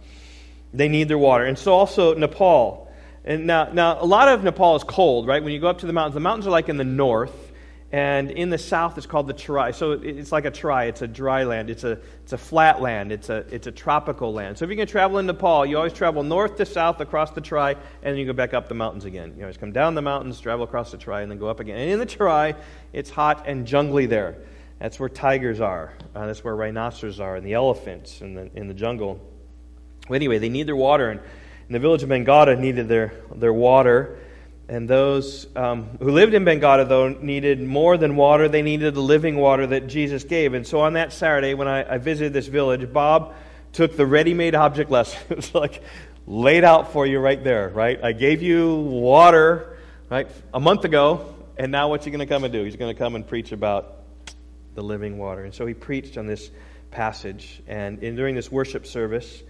[0.73, 1.43] they need their water.
[1.43, 2.89] And so also Nepal.
[3.25, 5.43] And now, now, a lot of Nepal is cold, right?
[5.43, 7.44] When you go up to the mountains, the mountains are like in the north
[7.91, 9.73] and in the south, it's called the Terai.
[9.73, 10.89] So it's like a Terai.
[10.89, 11.69] It's a dry land.
[11.69, 13.11] It's a, it's a flat land.
[13.11, 14.57] It's a, it's a tropical land.
[14.57, 17.41] So if you can travel in Nepal, you always travel north to south across the
[17.41, 19.33] Terai, and then you go back up the mountains again.
[19.37, 21.77] You always come down the mountains, travel across the Terai, and then go up again.
[21.77, 22.55] And in the Terai,
[22.91, 24.35] it's hot and jungly there.
[24.79, 25.93] That's where tigers are.
[26.13, 29.21] Uh, that's where rhinoceros are, and the elephants in the, in the jungle.
[30.09, 33.53] Well, anyway, they need their water, and, and the village of Bangada needed their, their
[33.53, 34.19] water.
[34.67, 38.49] And those um, who lived in Bengada, though, needed more than water.
[38.49, 40.53] They needed the living water that Jesus gave.
[40.53, 43.35] And so on that Saturday, when I, I visited this village, Bob
[43.73, 45.19] took the ready made object lesson.
[45.29, 45.83] it was like
[46.25, 48.03] laid out for you right there, right?
[48.03, 49.77] I gave you water,
[50.09, 52.63] right, a month ago, and now what's he going to come and do?
[52.63, 53.97] He's going to come and preach about
[54.73, 55.43] the living water.
[55.43, 56.49] And so he preached on this
[56.91, 57.61] passage.
[57.67, 59.43] And in, during this worship service,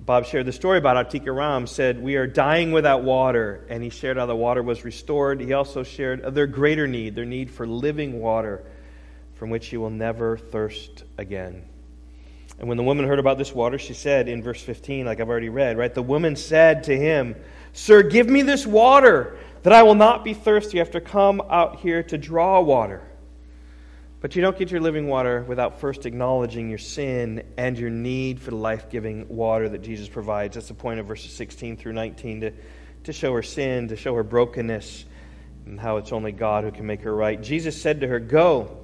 [0.00, 3.66] Bob shared the story about how Tika Ram said, We are dying without water.
[3.68, 5.40] And he shared how the water was restored.
[5.40, 8.64] He also shared their greater need, their need for living water
[9.34, 11.64] from which you will never thirst again.
[12.58, 15.28] And when the woman heard about this water, she said in verse 15, like I've
[15.28, 15.94] already read, right?
[15.94, 17.36] The woman said to him,
[17.72, 20.80] Sir, give me this water that I will not be thirsty.
[20.80, 23.02] after come out here to draw water.
[24.20, 28.40] But you don't get your living water without first acknowledging your sin and your need
[28.40, 30.54] for the life giving water that Jesus provides.
[30.54, 32.52] That's the point of verses 16 through 19 to,
[33.04, 35.04] to show her sin, to show her brokenness,
[35.66, 37.40] and how it's only God who can make her right.
[37.40, 38.78] Jesus said to her, Go,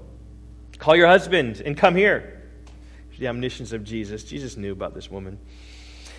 [0.78, 2.42] call your husband, and come here.
[3.18, 4.24] The omniscience of Jesus.
[4.24, 5.38] Jesus knew about this woman.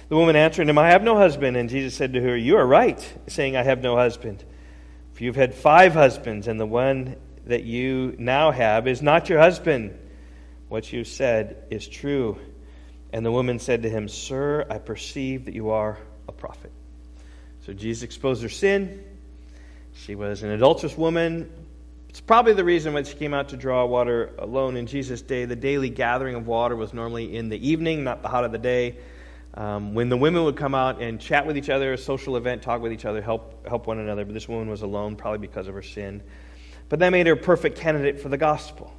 [0.10, 1.58] The woman answered him, I have no husband.
[1.58, 4.44] And Jesus said to her, You are right, saying, I have no husband.
[5.14, 9.40] For you've had five husbands, and the one that you now have is not your
[9.40, 9.98] husband.
[10.68, 12.40] What you said is true.
[13.14, 16.72] And the woman said to him, Sir, I perceive that you are a prophet.
[17.66, 19.04] So Jesus exposed her sin.
[19.94, 21.50] She was an adulterous woman.
[22.10, 25.46] It's probably the reason why she came out to draw water alone in Jesus' day.
[25.46, 28.58] The daily gathering of water was normally in the evening, not the hot of the
[28.58, 28.98] day.
[29.54, 32.62] Um, when the women would come out and chat with each other, a social event,
[32.62, 34.26] talk with each other, help, help one another.
[34.26, 36.22] But this woman was alone, probably because of her sin.
[36.90, 38.94] But that made her a perfect candidate for the gospel.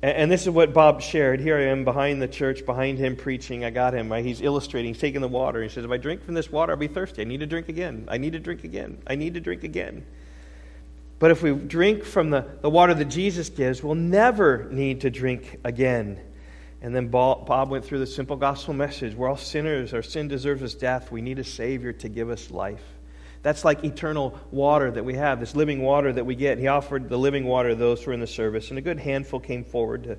[0.00, 1.40] And, this is what Bob shared.
[1.40, 3.64] Here I am behind the church, behind him preaching.
[3.64, 4.12] I got him.
[4.12, 4.24] Right?
[4.24, 4.94] He's illustrating.
[4.94, 5.60] He's taking the water.
[5.60, 7.22] He says, If I drink from this water, I'll be thirsty.
[7.22, 8.06] I need to drink again.
[8.06, 9.02] I need to drink again.
[9.08, 10.06] I need to drink again.
[11.18, 15.10] But if we drink from the, the water that Jesus gives, we'll never need to
[15.10, 16.20] drink again.
[16.80, 19.16] And then Bob went through the simple gospel message.
[19.16, 19.92] We're all sinners.
[19.94, 21.10] Our sin deserves us death.
[21.10, 22.84] We need a Savior to give us life.
[23.42, 26.58] That's like eternal water that we have, this living water that we get.
[26.58, 28.70] He offered the living water to those who were in the service.
[28.70, 30.18] And a good handful came forward to,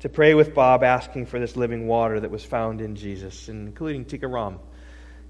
[0.00, 4.04] to pray with Bob, asking for this living water that was found in Jesus, including
[4.04, 4.58] Tika Ram.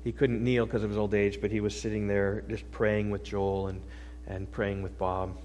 [0.02, 3.10] He couldn't kneel because of his old age, but he was sitting there just praying
[3.10, 3.82] with Joel and,
[4.26, 5.36] and praying with Bob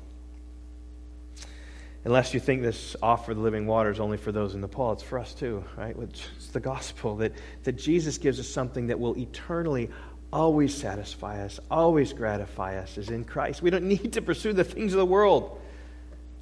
[2.05, 4.93] unless you think this offer of the living water is only for those in Nepal,
[4.93, 5.95] it's for us too, right?
[5.99, 9.89] It's the gospel that, that Jesus gives us something that will eternally
[10.35, 13.61] always satisfy us, always gratify us, is in Christ.
[13.61, 15.61] We don't need to pursue the things of the world.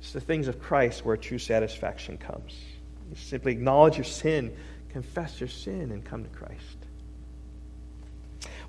[0.02, 2.56] It's the things of Christ where true satisfaction comes.
[3.10, 4.52] You simply acknowledge your sin,
[4.90, 6.78] confess your sin, and come to Christ.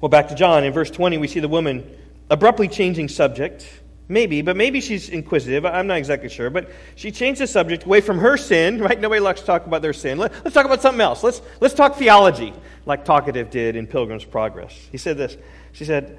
[0.00, 0.62] Well, back to John.
[0.62, 1.90] In verse 20, we see the woman
[2.28, 3.66] abruptly changing subject
[4.06, 5.64] Maybe, but maybe she's inquisitive.
[5.64, 6.50] I'm not exactly sure.
[6.50, 9.00] But she changed the subject away from her sin, right?
[9.00, 10.18] Nobody likes to talk about their sin.
[10.18, 11.22] Let, us talk about something else.
[11.22, 12.52] Let's, let's talk theology,
[12.84, 14.72] like Talkative did in Pilgrim's Progress.
[14.92, 15.36] He said this.
[15.72, 16.18] She said,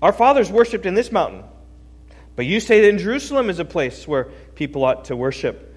[0.00, 1.44] Our fathers worshipped in this mountain,
[2.34, 4.24] but you say that in Jerusalem is a place where
[4.54, 5.71] people ought to worship.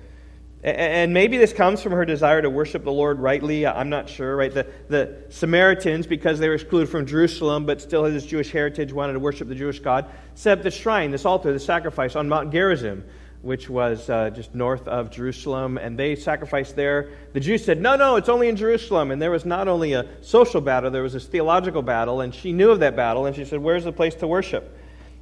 [0.65, 3.67] And maybe this comes from her desire to worship the Lord rightly.
[3.67, 4.51] I'm not sure, right?
[4.51, 8.91] The, the Samaritans, because they were excluded from Jerusalem but still had this Jewish heritage,
[8.91, 12.27] wanted to worship the Jewish God, set up the shrine, this altar, the sacrifice on
[12.27, 13.03] Mount Gerizim,
[13.43, 15.77] which was uh, just north of Jerusalem.
[15.77, 17.09] And they sacrificed there.
[17.33, 19.11] The Jews said, no, no, it's only in Jerusalem.
[19.11, 22.21] And there was not only a social battle, there was this theological battle.
[22.21, 23.27] And she knew of that battle.
[23.27, 24.75] And she said, where's the place to worship?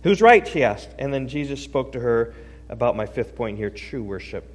[0.04, 0.48] Who's right?
[0.48, 0.92] She asked.
[0.98, 2.34] And then Jesus spoke to her
[2.70, 4.50] about my fifth point here true worship.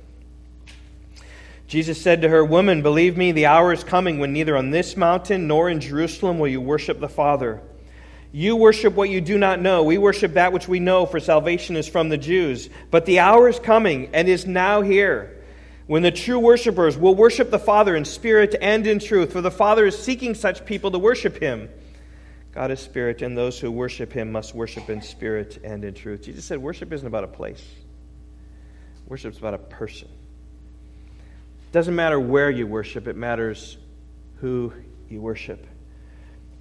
[1.68, 4.96] Jesus said to her, Woman, believe me, the hour is coming when neither on this
[4.96, 7.61] mountain nor in Jerusalem will you worship the Father.
[8.33, 9.85] You worship what you do not know.
[9.85, 12.70] We worship that which we know, for salvation is from the Jews.
[12.90, 15.44] But the hour is coming and is now here
[15.87, 19.50] when the true worshippers will worship the Father in spirit and in truth, for the
[19.50, 21.68] Father is seeking such people to worship him.
[22.52, 26.22] God is spirit, and those who worship him must worship in spirit and in truth.
[26.22, 27.62] Jesus said worship isn't about a place,
[29.07, 30.09] worship is about a person.
[31.70, 33.76] Doesn't matter where you worship, it matters
[34.37, 34.72] who
[35.09, 35.66] you worship.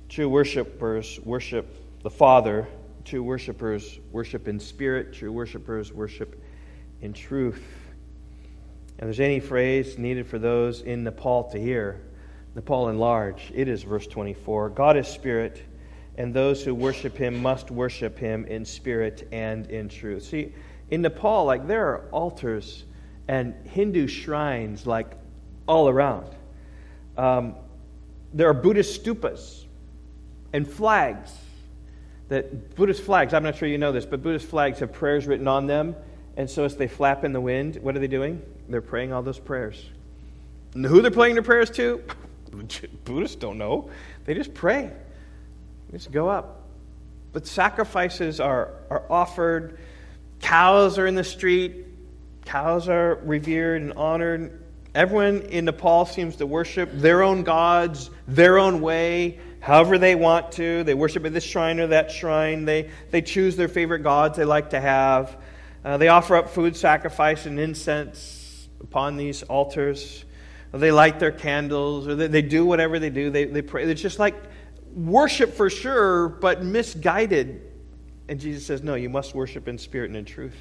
[0.09, 2.67] True worshipers worship the Father.
[3.05, 5.13] True worshipers worship in spirit.
[5.13, 6.41] True worshipers worship
[7.01, 7.63] in truth.
[8.99, 12.01] And there's any phrase needed for those in Nepal to hear,
[12.55, 15.61] Nepal in large, it is verse 24 God is spirit,
[16.17, 20.23] and those who worship him must worship him in spirit and in truth.
[20.23, 20.53] See,
[20.89, 22.85] in Nepal, like there are altars
[23.27, 25.11] and Hindu shrines like
[25.67, 26.27] all around.
[27.17, 27.55] Um,
[28.33, 29.63] there are Buddhist stupas
[30.53, 31.31] and flags
[32.29, 35.47] that Buddhist flags, I'm not sure you know this, but Buddhist flags have prayers written
[35.47, 35.95] on them.
[36.35, 38.41] And so as they flap in the wind, what are they doing?
[38.69, 39.83] They're praying all those prayers.
[40.73, 42.03] And who they're praying their prayers to?
[43.05, 43.89] Buddhists don't know.
[44.25, 44.91] They just pray.
[45.89, 46.63] They just go up.
[47.31, 49.79] But sacrifices are, are offered.
[50.41, 51.86] Cows are in the street.
[52.47, 54.63] Cows are revered and honored.
[54.95, 60.53] Everyone in Nepal seems to worship their own gods, their own way, however they want
[60.53, 60.85] to.
[60.85, 62.63] They worship at this shrine or that shrine.
[62.63, 65.35] They, they choose their favorite gods they like to have.
[65.83, 70.23] Uh, they offer up food sacrifice and incense upon these altars.
[70.71, 73.29] They light their candles, or they, they do whatever they do.
[73.29, 73.83] They, they pray.
[73.83, 74.35] It's just like
[74.95, 77.61] worship for sure, but misguided
[78.29, 80.55] And Jesus says, No, you must worship in spirit and in truth.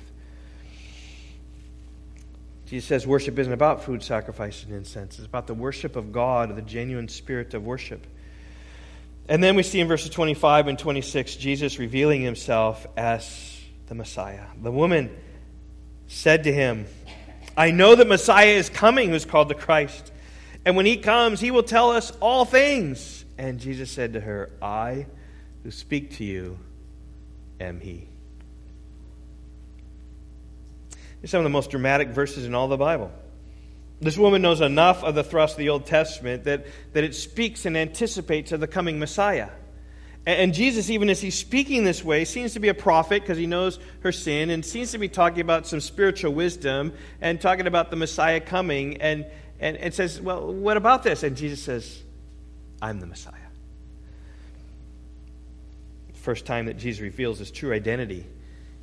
[2.66, 5.18] Jesus says worship isn't about food sacrifice and incense.
[5.18, 8.04] It's about the worship of God, the genuine spirit of worship.
[9.28, 14.46] And then we see in verses 25 and 26 Jesus revealing himself as the Messiah.
[14.60, 15.16] The woman
[16.08, 16.86] said to him,
[17.56, 20.12] I know that Messiah is coming, who's called the Christ.
[20.64, 23.24] And when he comes, he will tell us all things.
[23.38, 25.06] And Jesus said to her, I
[25.62, 26.58] who speak to you
[27.60, 28.08] am he.
[31.22, 33.10] Are some of the most dramatic verses in all the Bible.
[34.00, 37.64] This woman knows enough of the thrust of the Old Testament that, that it speaks
[37.64, 39.48] and anticipates of the coming Messiah.
[40.26, 43.38] And, and Jesus, even as he's speaking this way, seems to be a prophet because
[43.38, 47.66] he knows her sin and seems to be talking about some spiritual wisdom and talking
[47.66, 49.24] about the Messiah coming and,
[49.58, 51.22] and, and says, Well, what about this?
[51.22, 52.02] And Jesus says,
[52.82, 53.32] I'm the Messiah.
[56.12, 58.26] First time that Jesus reveals his true identity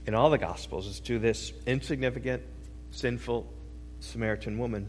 [0.06, 2.44] in all the Gospels is to this insignificant,
[2.92, 3.52] sinful
[4.00, 4.88] Samaritan woman.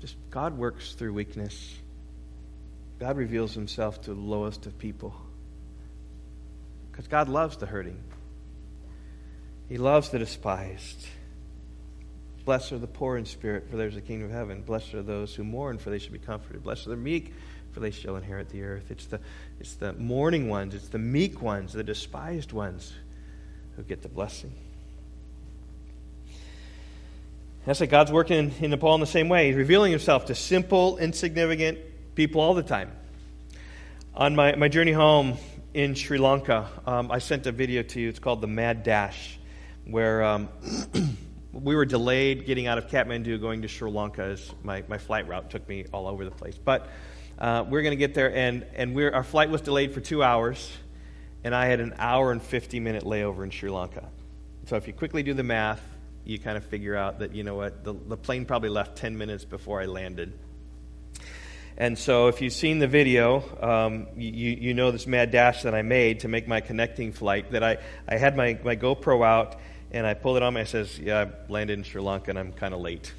[0.00, 1.74] Just God works through weakness.
[2.98, 5.14] God reveals himself to the lowest of people.
[6.90, 8.02] Because God loves the hurting,
[9.68, 11.06] He loves the despised.
[12.44, 14.60] Blessed are the poor in spirit, for there's the kingdom of heaven.
[14.60, 16.62] Blessed are those who mourn, for they shall be comforted.
[16.62, 17.32] Blessed are the meek,
[17.72, 18.90] for they shall inherit the earth.
[18.90, 19.18] It's the,
[19.58, 22.92] it's the mourning ones, it's the meek ones, the despised ones
[23.76, 24.52] who get the blessing.
[27.66, 29.46] That's like God's working in, Nepal in the same way.
[29.46, 31.78] He's revealing himself to simple, insignificant
[32.14, 32.92] people all the time.
[34.14, 35.38] On my, my journey home
[35.72, 38.10] in Sri Lanka, um, I sent a video to you.
[38.10, 39.38] It's called The Mad Dash,
[39.86, 40.50] where um,
[41.52, 45.26] we were delayed getting out of Kathmandu going to Sri Lanka as my, my flight
[45.26, 46.58] route took me all over the place.
[46.62, 46.88] But
[47.38, 50.22] uh, we are going to get there, and, and our flight was delayed for two
[50.22, 50.70] hours
[51.44, 54.08] and I had an hour and 50 minute layover in Sri Lanka.
[54.66, 55.82] So if you quickly do the math,
[56.24, 59.16] you kind of figure out that, you know what, the, the plane probably left 10
[59.18, 60.32] minutes before I landed.
[61.76, 65.74] And so if you've seen the video, um, you, you know this mad dash that
[65.74, 67.78] I made to make my connecting flight, that I,
[68.08, 70.62] I had my, my GoPro out and I pulled it on me.
[70.62, 73.12] I says, yeah, I landed in Sri Lanka and I'm kind of late.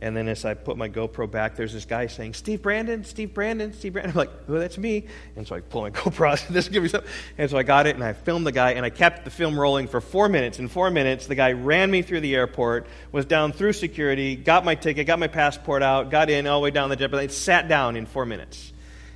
[0.00, 3.34] And then as I put my GoPro back, there's this guy saying, Steve Brandon, Steve
[3.34, 4.12] Brandon, Steve Brandon.
[4.12, 5.06] I'm like, oh, that's me.
[5.34, 6.46] And so I pull my GoPro out.
[6.50, 7.10] this give me something.
[7.36, 9.58] And so I got it and I filmed the guy and I kept the film
[9.58, 10.60] rolling for four minutes.
[10.60, 14.64] In four minutes, the guy ran me through the airport, was down through security, got
[14.64, 17.28] my ticket, got my passport out, got in all the way down the jet plane,
[17.28, 18.72] sat down in four minutes.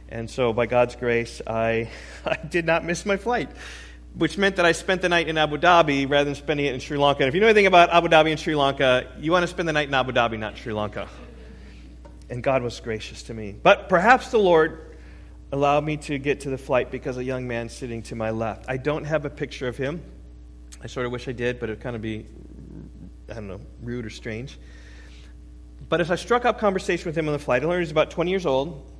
[0.09, 1.90] And so by God's grace, I,
[2.27, 3.51] I did not miss my flight
[4.14, 6.81] which meant that I spent the night in Abu Dhabi rather than spending it in
[6.81, 7.22] Sri Lanka.
[7.22, 9.68] And if you know anything about Abu Dhabi and Sri Lanka, you want to spend
[9.68, 11.09] the night in Abu Dhabi, not Sri Lanka.
[12.29, 13.55] And God was gracious to me.
[13.62, 14.96] But perhaps the Lord
[15.51, 18.64] allowed me to get to the flight because a young man sitting to my left.
[18.68, 20.03] I don't have a picture of him.
[20.83, 22.27] I sort of wish I did, but it would kind of be,
[23.31, 24.59] I don't know, rude or strange.
[25.88, 28.11] But as I struck up conversation with him on the flight, I learned he's about
[28.11, 28.90] 20 years old.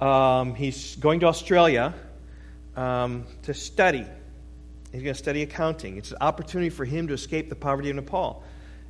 [0.00, 1.94] Um, he's going to Australia
[2.74, 4.06] um, to study.
[4.92, 5.96] He's going to study accounting.
[5.96, 8.44] It's an opportunity for him to escape the poverty of Nepal.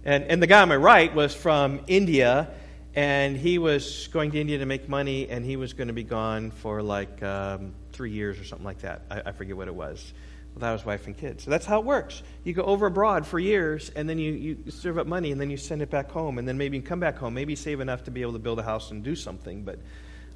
[0.05, 2.51] And, and the guy on my right was from India,
[2.95, 6.03] and he was going to India to make money, and he was going to be
[6.03, 9.03] gone for like um, three years or something like that.
[9.09, 10.13] I, I forget what it was
[10.55, 11.45] without his wife and kids.
[11.45, 12.25] So that's how it works.
[12.43, 15.51] You go over abroad for years, and then you, you serve up money, and then
[15.51, 18.03] you send it back home, and then maybe you come back home, maybe save enough
[18.05, 19.63] to be able to build a house and do something.
[19.63, 19.79] But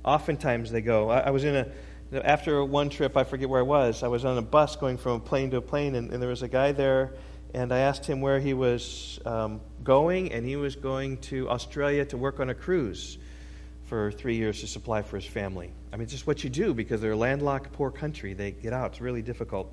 [0.04, 1.10] oftentimes they go.
[1.10, 1.66] I, I was in a
[2.12, 5.12] after one trip, I forget where I was, I was on a bus going from
[5.12, 7.14] a plane to a plane, and, and there was a guy there,
[7.52, 12.04] and I asked him where he was um, going, and he was going to Australia
[12.06, 13.18] to work on a cruise
[13.86, 15.72] for three years to supply for his family.
[15.92, 18.34] I mean, just what you do because they're a landlocked, poor country.
[18.34, 19.72] They get out, it's really difficult.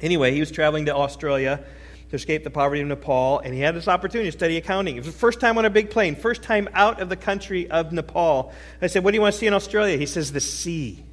[0.00, 1.64] Anyway, he was traveling to Australia
[2.10, 4.96] to escape the poverty of Nepal, and he had this opportunity to study accounting.
[4.96, 7.70] It was the first time on a big plane, first time out of the country
[7.70, 8.52] of Nepal.
[8.80, 9.96] I said, What do you want to see in Australia?
[9.96, 11.04] He says, The sea.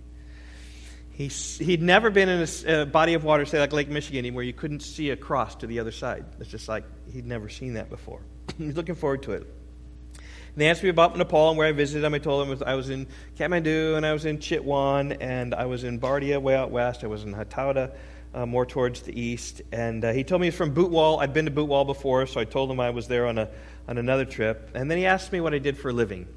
[1.16, 4.44] He, he'd never been in a, a, body of water, say like Lake Michigan, where
[4.44, 6.26] you couldn't see across to the other side.
[6.42, 8.20] It's just like he'd never seen that before.
[8.58, 9.44] He's looking forward to it.
[9.44, 12.14] And they asked me about Nepal and where I visited them.
[12.14, 15.86] I told them I was in Kathmandu and I was in Chitwan and I was
[15.86, 17.06] in Bardia, way out west.
[17.06, 17.96] I was in Hetauda,
[18.34, 19.62] uh, more towards the east.
[19.72, 21.22] And uh, he told me he's from Butwal.
[21.22, 23.50] I'd been to Butwal before, so I told him I was there on, a,
[23.88, 24.72] on another trip.
[24.76, 26.28] And then he asked me what I did for a living.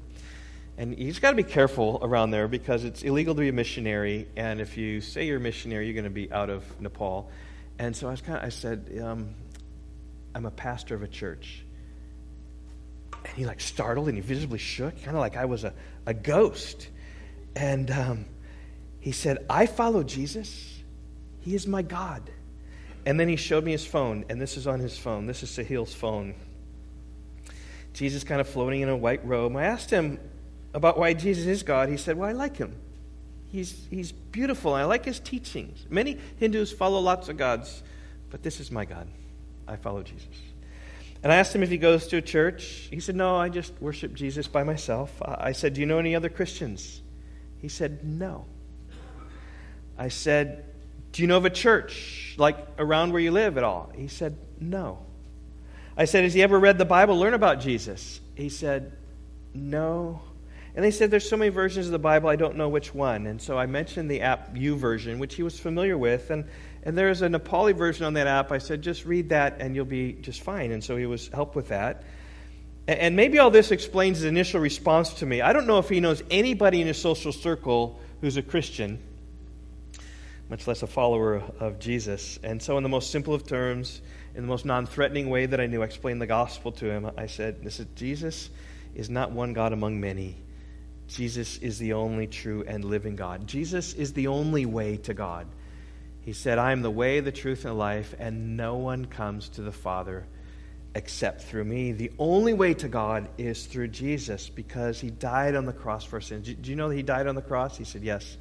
[0.79, 3.53] And you just got to be careful around there because it's illegal to be a
[3.53, 4.29] missionary.
[4.37, 7.29] And if you say you're a missionary, you're going to be out of Nepal.
[7.77, 9.35] And so I was kind of, I said, um,
[10.33, 11.65] I'm a pastor of a church.
[13.25, 15.73] And he like startled and he visibly shook, kind of like I was a,
[16.05, 16.87] a ghost.
[17.57, 18.25] And um,
[19.01, 20.79] he said, I follow Jesus
[21.41, 22.29] He is my God.
[23.05, 25.25] And then he showed me his phone, and this is on his phone.
[25.25, 26.35] This is Sahil's phone.
[27.93, 29.57] Jesus kind of floating in a white robe.
[29.57, 30.19] I asked him
[30.73, 31.89] about why Jesus is God.
[31.89, 32.75] He said, Well, I like him.
[33.51, 34.73] He's, he's beautiful.
[34.73, 35.85] I like his teachings.
[35.89, 37.81] Many Hindus follow lots of gods,
[38.29, 39.07] but this is my God.
[39.67, 40.27] I follow Jesus.
[41.23, 42.87] And I asked him if he goes to a church.
[42.91, 45.11] He said, No, I just worship Jesus by myself.
[45.21, 47.01] I said, Do you know any other Christians?
[47.57, 48.45] He said, No.
[49.97, 50.65] I said,
[51.11, 53.91] Do you know of a church, like around where you live at all?
[53.95, 55.05] He said, No.
[55.97, 58.21] I said, Has he ever read the Bible, learn about Jesus?
[58.35, 58.93] He said,
[59.53, 60.21] No.
[60.79, 63.27] And they said, There's so many versions of the Bible, I don't know which one.
[63.27, 66.29] And so I mentioned the app U YouVersion, which he was familiar with.
[66.29, 66.45] And
[66.83, 68.53] and there's a Nepali version on that app.
[68.53, 70.71] I said, just read that and you'll be just fine.
[70.71, 72.05] And so he was helped with that.
[72.87, 75.41] And maybe all this explains his initial response to me.
[75.41, 78.99] I don't know if he knows anybody in his social circle who's a Christian,
[80.49, 82.39] much less a follower of Jesus.
[82.41, 83.99] And so, in the most simple of terms,
[84.33, 87.11] in the most non threatening way that I knew, I explained the gospel to him.
[87.17, 88.49] I said, This is Jesus
[88.95, 90.37] is not one God among many.
[91.09, 93.47] Jesus is the only true and living God.
[93.47, 95.47] Jesus is the only way to God.
[96.21, 99.49] He said, I am the way, the truth, and the life, and no one comes
[99.49, 100.27] to the Father
[100.93, 101.91] except through me.
[101.93, 106.21] The only way to God is through Jesus because he died on the cross for
[106.21, 106.47] sins.
[106.47, 107.75] Do you know that he died on the cross?
[107.75, 108.37] He said, Yes,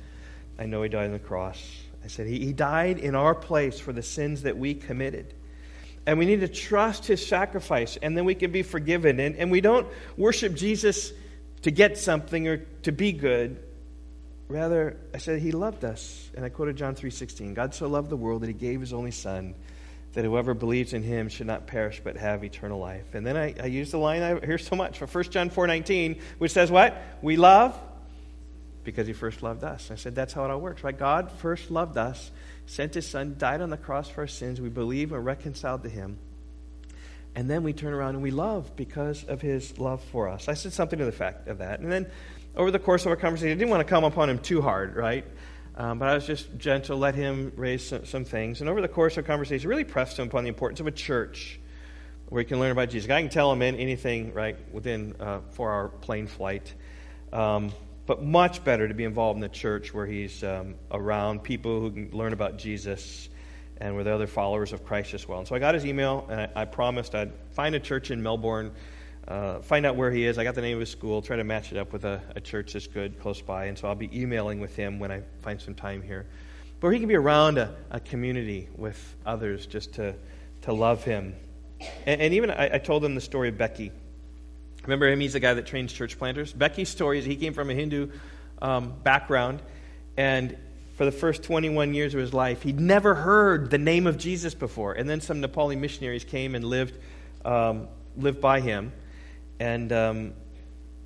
[0.58, 1.62] I know he died on the cross.
[2.04, 5.32] I said, He, he died in our place for the sins that we committed.
[6.06, 9.20] And we need to trust his sacrifice, and then we can be forgiven.
[9.20, 11.12] And, and we don't worship Jesus
[11.62, 13.62] to get something or to be good.
[14.48, 16.30] Rather, I said he loved us.
[16.34, 17.54] And I quoted John 3:16.
[17.54, 19.54] God so loved the world that he gave his only son
[20.14, 23.14] that whoever believes in him should not perish but have eternal life.
[23.14, 26.20] And then I, I used the line I hear so much from 1 John 4:19,
[26.38, 27.00] which says what?
[27.22, 27.78] We love
[28.84, 29.90] because he first loved us.
[29.90, 30.96] I said that's how it all works, right?
[30.96, 32.30] God first loved us,
[32.66, 34.60] sent his son, died on the cross for our sins.
[34.60, 36.18] We believe and reconciled to him.
[37.38, 40.48] And then we turn around and we love because of his love for us.
[40.48, 41.78] I said something to the fact of that.
[41.78, 42.10] And then
[42.56, 44.96] over the course of our conversation, I didn't want to come upon him too hard,
[44.96, 45.24] right?
[45.76, 48.60] Um, but I was just gentle, let him raise some, some, things.
[48.60, 50.90] And over the course of our conversation, really pressed him upon the importance of a
[50.90, 51.60] church
[52.28, 53.08] where he can learn about Jesus.
[53.08, 56.74] I can tell him anything, right, within uh, four hour plane flight.
[57.32, 57.70] Um,
[58.04, 61.92] but much better to be involved in the church where he's um, around people who
[61.92, 63.28] can learn about Jesus
[63.80, 65.38] and with other followers of Christ as well.
[65.38, 68.22] And so I got his email, and I, I promised I'd find a church in
[68.22, 68.72] Melbourne
[69.28, 70.38] uh, find out where he is.
[70.38, 72.40] I got the name of his school, try to match it up with a, a,
[72.40, 73.66] church that's good close by.
[73.66, 76.26] And so I'll be emailing with him when I find some time here.
[76.80, 80.14] But he can be around a, a community with others just to,
[80.62, 81.36] to love him.
[82.06, 83.92] And, and even I, I, told him the story of Becky.
[84.84, 85.20] Remember him?
[85.20, 86.52] He's the guy that trains church planters.
[86.54, 88.10] Becky's story is he came from a Hindu
[88.62, 89.60] um, background.
[90.16, 90.56] And
[90.98, 94.52] for the first 21 years of his life, he'd never heard the name of Jesus
[94.52, 94.94] before.
[94.94, 96.98] And then some Nepali missionaries came and lived,
[97.44, 97.86] um,
[98.16, 98.90] lived by him
[99.60, 100.32] and um,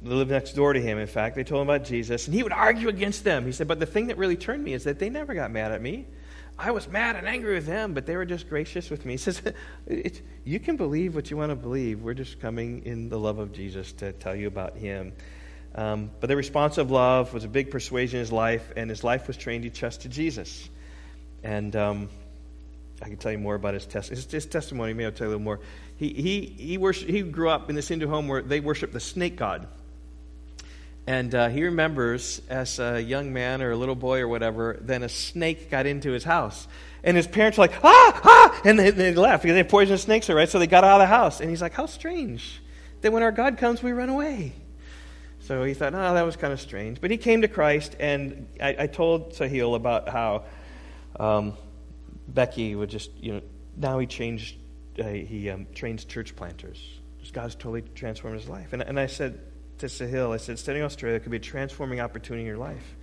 [0.03, 1.36] lived next door to him, in fact.
[1.36, 3.45] They told him about Jesus, and he would argue against them.
[3.45, 5.72] He said, But the thing that really turned me is that they never got mad
[5.72, 6.07] at me.
[6.59, 9.12] I was mad and angry with them, but they were just gracious with me.
[9.18, 9.43] He says,
[10.47, 12.01] You can believe what you want to believe.
[12.01, 15.12] We're just coming in the love of Jesus to tell you about him.
[15.75, 19.03] Um, but the response of love was a big persuasion in his life, and his
[19.03, 20.68] life was trained to trust to Jesus.
[21.43, 22.09] And um,
[23.01, 24.93] I can tell you more about his, test- his, testimony.
[24.93, 25.61] Maybe I'll tell you a little more.
[25.97, 29.01] He, he, he, worship, he grew up in this Hindu home where they worship the
[29.01, 29.66] snake god.
[31.07, 35.03] And uh, he remembers as a young man or a little boy or whatever, then
[35.03, 36.68] a snake got into his house.
[37.03, 38.61] And his parents were like, ah, ah!
[38.64, 40.49] And they, they left because they poisonous snakes, right?
[40.49, 41.41] So they got out of the house.
[41.41, 42.61] And he's like, how strange
[43.01, 44.53] that when our God comes, we run away.
[45.43, 47.01] So he thought, oh, that was kind of strange.
[47.01, 50.45] But he came to Christ, and I, I told Sahil about how
[51.18, 51.55] um,
[52.28, 53.43] Becky would just, you know,
[53.76, 54.57] now he changed,
[55.01, 56.80] uh, he um, trains church planters.
[57.20, 58.72] Just God's totally transformed his life.
[58.72, 59.40] And, and I said
[59.78, 62.95] to Sahil, I said, studying Australia could be a transforming opportunity in your life.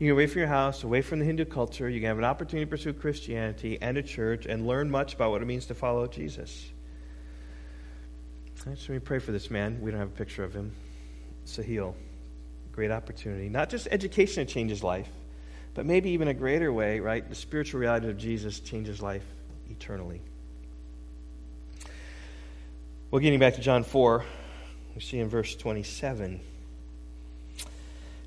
[0.00, 1.88] You can away from your house, away from the Hindu culture.
[1.88, 5.30] You can have an opportunity to pursue Christianity and a church and learn much about
[5.30, 6.72] what it means to follow Jesus.
[8.66, 9.80] Right, so we pray for this man.
[9.80, 10.74] We don't have a picture of him.
[11.46, 11.94] Sahil.
[12.72, 13.48] Great opportunity.
[13.48, 15.08] Not just education to change his life,
[15.74, 17.28] but maybe even a greater way, right?
[17.28, 19.24] The spiritual reality of Jesus changes life
[19.70, 20.20] eternally.
[23.10, 24.24] Well, getting back to John 4,
[24.94, 26.40] we see in verse 27.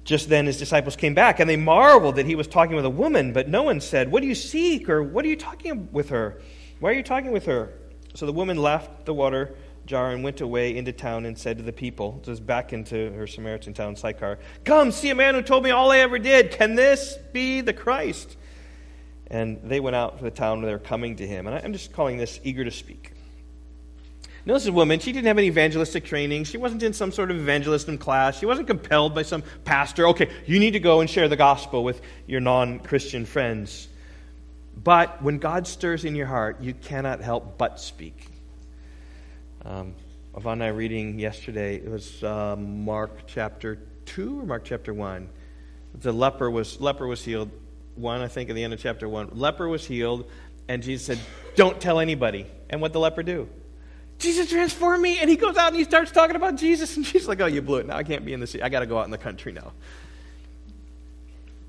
[0.05, 2.89] Just then his disciples came back, and they marveled that he was talking with a
[2.89, 4.88] woman, but no one said, What do you seek?
[4.89, 6.41] or What are you talking with her?
[6.80, 7.74] Why are you talking with her?
[8.13, 9.55] So the woman left the water
[9.88, 13.26] jar and went away into town and said to the people, just back into her
[13.26, 16.52] Samaritan town, Sychar, Come, see a man who told me all I ever did.
[16.52, 18.38] Can this be the Christ?
[19.30, 21.48] And they went out to the town where they were coming to him.
[21.48, 23.14] And I'm just calling this eager to speak.
[24.46, 25.00] Now, this is a woman.
[25.00, 26.46] She didn't have any evangelistic training.
[26.46, 28.40] She wasn't in some sort of evangelism class.
[28.40, 30.08] She wasn't compelled by some pastor.
[30.08, 33.90] Okay, you need to go and share the gospel with your non Christian friends.
[34.82, 38.30] But when God stirs in your heart, you cannot help but speak.
[39.68, 39.95] Um,
[40.38, 45.28] Yvonne and I reading yesterday, it was uh, Mark chapter 2 or Mark chapter 1.
[45.95, 47.51] The leper was, leper was healed.
[47.95, 49.32] 1, I think, at the end of chapter 1.
[49.34, 50.32] Leper was healed,
[50.70, 51.20] and Jesus said,
[51.55, 52.45] Don't tell anybody.
[52.70, 53.49] And what the leper do?
[54.20, 55.20] Jesus transformed me.
[55.20, 56.95] And he goes out and he starts talking about Jesus.
[56.95, 57.88] And she's like, Oh, you blew it.
[57.88, 58.63] Now I can't be in the city.
[58.63, 59.74] I got to go out in the country now.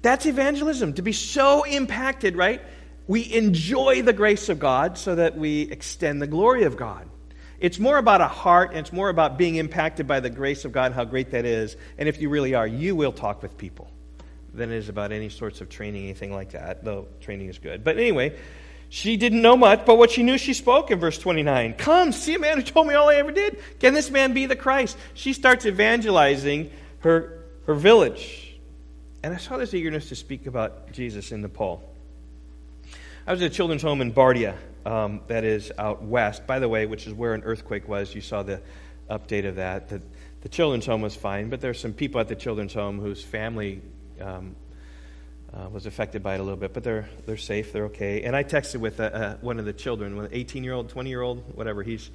[0.03, 2.63] That's evangelism, to be so impacted, right?
[3.09, 7.09] We enjoy the grace of God so that we extend the glory of God.
[7.61, 10.73] It's more about a heart, and it's more about being impacted by the grace of
[10.73, 11.77] God, how great that is.
[11.99, 13.91] And if you really are, you will talk with people
[14.55, 17.83] than it is about any sorts of training, anything like that, though training is good.
[17.83, 18.39] But anyway,
[18.89, 21.75] she didn't know much, but what she knew, she spoke in verse 29.
[21.75, 23.59] Come, see a man who told me all I ever did.
[23.81, 24.97] Can this man be the Christ?
[25.15, 28.57] She starts evangelizing her, her village.
[29.23, 31.83] And I saw this eagerness to speak about Jesus in Nepal.
[33.27, 34.55] I was at a children's home in Bardia
[34.89, 38.15] um, that is out west, by the way, which is where an earthquake was.
[38.15, 38.63] You saw the
[39.11, 39.89] update of that.
[39.89, 40.01] The,
[40.41, 43.83] the children's home was fine, but there's some people at the children's home whose family
[44.21, 44.57] um,
[45.53, 48.23] uh, was affected by it a little bit, but they're, they're safe, they're okay.
[48.23, 51.21] And I texted with uh, one of the children, an 18 year old, 20 year
[51.21, 51.83] old, whatever.
[51.83, 52.11] He's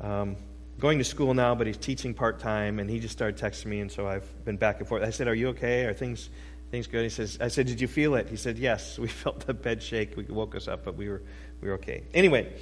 [0.00, 0.36] um,
[0.80, 3.80] going to school now, but he's teaching part time, and he just started texting me,
[3.80, 5.04] and so I've been back and forth.
[5.04, 5.84] I said, Are you okay?
[5.84, 6.28] Are things,
[6.70, 7.04] things good?
[7.04, 8.28] He says, I said, Did you feel it?
[8.28, 8.98] He said, Yes.
[8.98, 10.16] We felt the bed shake.
[10.16, 11.22] We woke us up, but we were,
[11.60, 12.02] we were okay.
[12.14, 12.52] Anyway,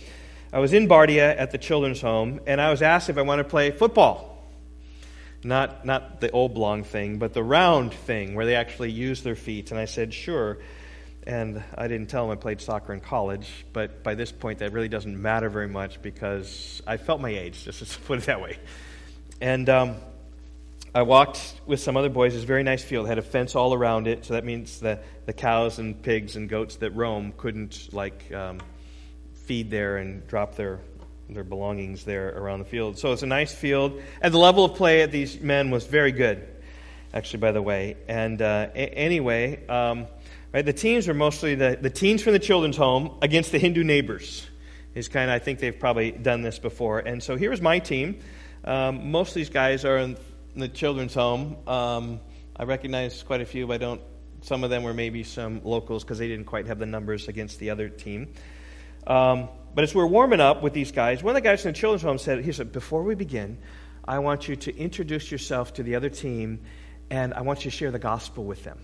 [0.53, 3.45] I was in Bardia at the children's home, and I was asked if I wanted
[3.45, 4.47] to play football.
[5.45, 9.71] Not, not the oblong thing, but the round thing where they actually use their feet.
[9.71, 10.59] And I said, Sure.
[11.27, 14.73] And I didn't tell them I played soccer in college, but by this point, that
[14.73, 18.41] really doesn't matter very much because I felt my age, just to put it that
[18.41, 18.59] way.
[19.41, 19.97] And um,
[20.95, 22.35] I walked with some other boys.
[22.35, 23.07] It's a very nice field.
[23.07, 26.35] It had a fence all around it, so that means the, the cows and pigs
[26.35, 28.59] and goats that roam couldn't like um,
[29.49, 30.79] feed there and drop their
[31.31, 32.99] their belongings there around the field.
[32.99, 36.13] So it's a nice field, and the level of play at these men was very
[36.13, 36.47] good,
[37.15, 37.41] actually.
[37.41, 40.07] By the way, and uh, a- anyway, um,
[40.53, 43.85] right, the teams were mostly the the teens from the children's home against the Hindu
[43.85, 44.47] neighbors.
[44.95, 47.79] Is kind of I think they've probably done this before, and so here was my
[47.79, 48.21] team.
[48.65, 50.19] Um, most of these guys are in
[50.57, 51.57] the children's home.
[51.67, 52.21] Um,
[52.55, 54.01] I recognize quite a few, but I don't.
[54.43, 57.59] Some of them were maybe some locals because they didn't quite have the numbers against
[57.59, 58.29] the other team.
[59.09, 61.79] Um, but as we're warming up with these guys, one of the guys in the
[61.79, 63.59] children's home said, he said, before we begin,
[64.05, 66.61] I want you to introduce yourself to the other team,
[67.11, 68.79] and I want you to share the gospel with them.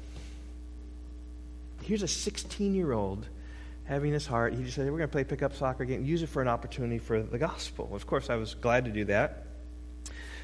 [1.83, 3.29] Here's a 16 year old
[3.85, 4.55] having his heart.
[4.55, 6.99] He just said, We're going to play pickup soccer game, use it for an opportunity
[6.99, 7.91] for the gospel.
[7.93, 9.47] Of course, I was glad to do that.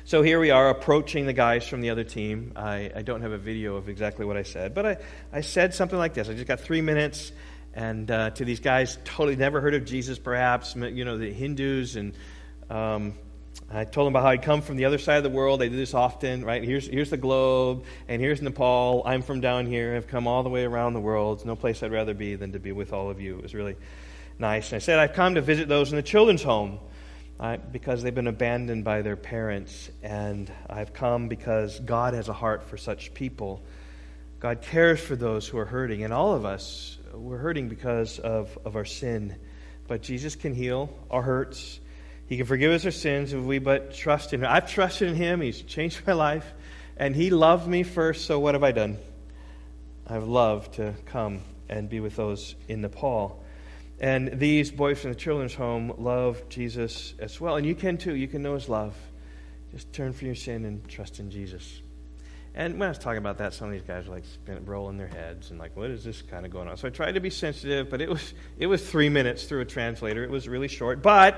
[0.04, 2.52] So here we are approaching the guys from the other team.
[2.56, 4.96] I, I don't have a video of exactly what I said, but I,
[5.32, 6.28] I said something like this.
[6.28, 7.32] I just got three minutes,
[7.74, 11.96] and uh, to these guys, totally never heard of Jesus, perhaps, you know, the Hindus,
[11.96, 12.14] and
[12.68, 13.14] um,
[13.72, 15.62] I told them about how I'd come from the other side of the world.
[15.62, 16.62] I do this often, right?
[16.62, 19.02] Here's, here's the globe, and here's Nepal.
[19.06, 19.94] I'm from down here.
[19.94, 21.44] I've come all the way around the world.
[21.46, 23.36] No place I'd rather be than to be with all of you.
[23.36, 23.76] It was really
[24.40, 24.72] nice.
[24.72, 26.80] And I said, I've come to visit those in the children's home
[27.38, 29.88] I, because they've been abandoned by their parents.
[30.02, 33.62] And I've come because God has a heart for such people.
[34.40, 36.02] God cares for those who are hurting.
[36.02, 39.36] And all of us, we're hurting because of, of our sin.
[39.88, 41.80] But Jesus can heal our hurts.
[42.26, 44.48] He can forgive us our sins if we but trust in Him.
[44.50, 45.40] I've trusted in Him.
[45.40, 46.46] He's changed my life.
[46.96, 48.98] And He loved me first, so what have I done?
[50.06, 53.42] I've loved to come and be with those in Nepal.
[54.00, 57.56] And these boys from the children's home love Jesus as well.
[57.56, 58.14] And you can too.
[58.14, 58.96] You can know his love.
[59.72, 61.80] Just turn from your sin and trust in Jesus.
[62.54, 64.96] And when I was talking about that, some of these guys were like spin, rolling
[64.96, 66.76] their heads and like, what is this kind of going on?
[66.76, 69.64] So I tried to be sensitive, but it was it was three minutes through a
[69.64, 70.24] translator.
[70.24, 71.02] It was really short.
[71.02, 71.36] But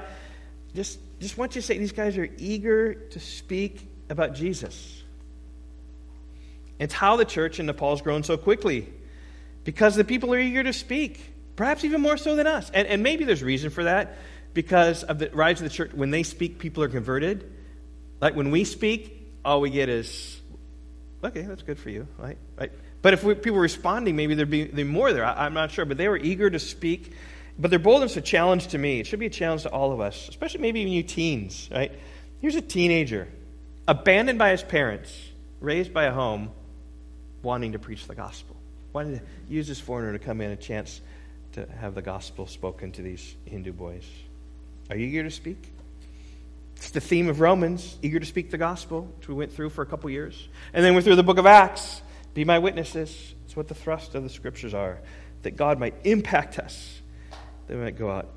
[0.75, 5.03] just just want you to say these guys are eager to speak about Jesus.
[6.79, 8.93] It's how the church in Nepal has grown so quickly.
[9.65, 11.21] Because the people are eager to speak
[11.55, 12.71] perhaps even more so than us.
[12.75, 14.17] And, and maybe there's reason for that
[14.55, 15.93] because of the rise of the church.
[15.93, 17.53] When they speak, people are converted.
[18.21, 20.41] Like when we speak, all we get is,
[21.25, 22.39] okay, that's good for you, right?
[22.59, 22.73] right?
[23.01, 25.25] But if we, people were responding, maybe there'd be, there'd be more there.
[25.25, 25.85] I, I'm not sure.
[25.85, 27.13] But they were eager to speak.
[27.59, 29.01] But their boldness is a challenge to me.
[29.01, 31.93] It should be a challenge to all of us, especially maybe even you teens, right?
[32.41, 33.29] Here's a teenager,
[33.87, 35.15] abandoned by his parents,
[35.61, 36.51] raised by a home,
[37.43, 38.57] wanting to preach the gospel,
[38.93, 41.01] wanting to use this foreigner to come in a chance
[41.53, 44.05] to have the gospel spoken to these Hindu boys.
[44.91, 45.73] Are you eager to speak?
[46.83, 49.83] It's the theme of Romans, eager to speak the gospel, which we went through for
[49.83, 50.49] a couple years.
[50.75, 52.03] And then we're through the book of Acts.
[52.35, 53.35] Be my witnesses.
[53.45, 54.99] It's what the thrust of the scriptures are,
[55.43, 57.01] that God might impact us,
[57.69, 58.29] that we might go out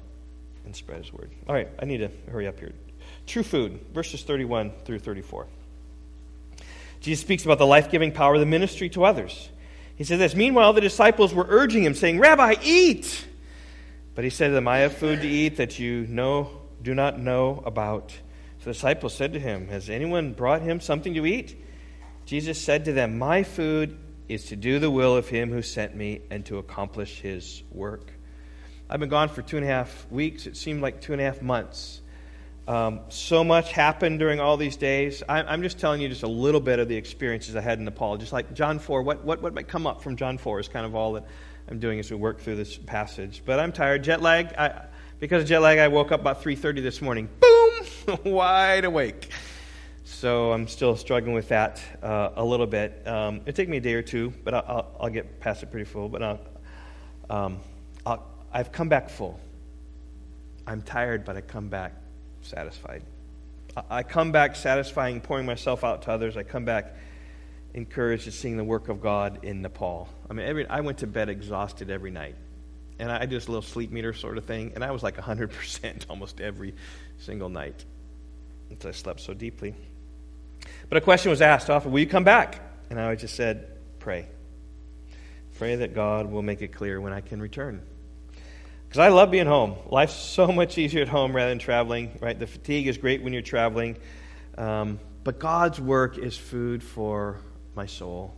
[0.63, 1.31] and spread his word.
[1.47, 2.71] All right, I need to hurry up here.
[3.25, 5.47] True food, verses 31 through 34.
[6.99, 9.49] Jesus speaks about the life giving power of the ministry to others.
[9.95, 13.25] He said this Meanwhile, the disciples were urging him, saying, Rabbi, eat!
[14.13, 16.51] But he said to them, I have food to eat that you know,
[16.83, 18.13] do not know about.
[18.65, 21.55] The disciples said to him, Has anyone brought him something to eat?
[22.25, 23.95] Jesus said to them, My food
[24.27, 28.11] is to do the will of him who sent me and to accomplish his work.
[28.89, 30.47] I've been gone for two and a half weeks.
[30.47, 32.01] It seemed like two and a half months.
[32.67, 35.21] Um, so much happened during all these days.
[35.29, 37.85] I, am just telling you just a little bit of the experiences I had in
[37.85, 38.17] Nepal.
[38.17, 40.87] Just like John 4, what, what, what might come up from John 4 is kind
[40.87, 41.25] of all that
[41.69, 43.43] I'm doing as we work through this passage.
[43.45, 44.03] But I'm tired.
[44.03, 44.55] Jet lag.
[44.57, 44.85] I,
[45.19, 47.29] because of jet lag, I woke up about 3.30 this morning.
[47.39, 48.19] Boom!
[48.33, 49.29] Wide awake.
[50.03, 53.07] So I'm still struggling with that uh, a little bit.
[53.07, 55.71] Um, it'll take me a day or two, but I'll, I'll, I'll get past it
[55.71, 56.09] pretty full.
[56.09, 56.39] But I'll,
[57.29, 57.59] um,
[58.55, 59.37] I've come back full.
[60.65, 61.93] I'm tired, but I come back
[62.41, 63.03] satisfied.
[63.89, 66.37] I come back satisfying, pouring myself out to others.
[66.37, 66.95] I come back
[67.73, 70.07] encouraged at seeing the work of God in Nepal.
[70.29, 72.35] I mean, every, I went to bed exhausted every night.
[72.97, 76.05] And I, did this little sleep meter sort of thing, and I was like 100%
[76.09, 76.73] almost every
[77.19, 77.83] single night
[78.69, 79.75] until I slept so deeply.
[80.89, 82.61] But a question was asked often Will you come back?
[82.89, 83.67] And I just said,
[83.99, 84.27] Pray.
[85.57, 87.81] Pray that God will make it clear when I can return.
[88.87, 89.75] Because I love being home.
[89.87, 92.37] Life's so much easier at home rather than traveling, right?
[92.37, 93.97] The fatigue is great when you're traveling.
[94.57, 97.41] Um, but God's work is food for
[97.75, 98.33] my soul.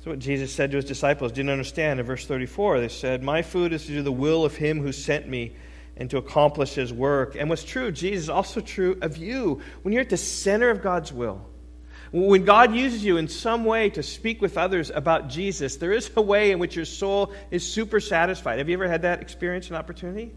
[0.00, 1.30] That's what Jesus said to his disciples.
[1.30, 2.80] Didn't understand in verse 34.
[2.80, 5.52] They said, My food is to do the will of him who sent me
[5.94, 7.36] and to accomplish his work.
[7.38, 9.60] And what's true, Jesus, is also true of you.
[9.82, 11.44] When you're at the center of God's will,
[12.12, 16.10] when God uses you in some way to speak with others about Jesus, there is
[16.16, 18.56] a way in which your soul is super satisfied.
[18.56, 20.32] Have you ever had that experience and opportunity?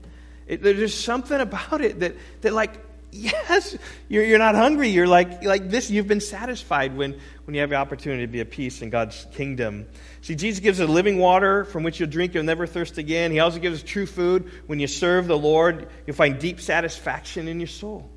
[0.46, 2.74] It, there's something about it that, that like,
[3.14, 3.78] yes,
[4.10, 4.90] you're, you're not hungry.
[4.90, 8.40] You're like, like this, you've been satisfied when, when you have the opportunity to be
[8.40, 9.86] at peace in God's kingdom.
[10.22, 13.32] See, Jesus gives us living water from which you'll drink, you'll never thirst again.
[13.32, 14.50] He also gives us true food.
[14.68, 18.10] When you serve the Lord, you'll find deep satisfaction in your soul.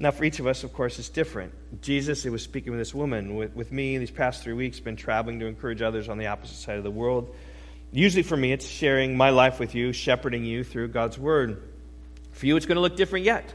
[0.00, 1.52] Now, for each of us, of course, it's different.
[1.82, 3.34] Jesus, it was speaking with this woman.
[3.34, 6.56] With, with me, these past three weeks, been traveling to encourage others on the opposite
[6.56, 7.34] side of the world.
[7.90, 11.62] Usually for me, it's sharing my life with you, shepherding you through God's Word.
[12.32, 13.52] For you, it's going to look different yet.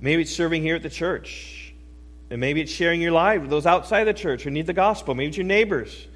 [0.00, 1.53] Maybe it's serving here at the church.
[2.30, 5.14] And maybe it's sharing your life with those outside the church who need the gospel.
[5.14, 6.06] Maybe it's your neighbors.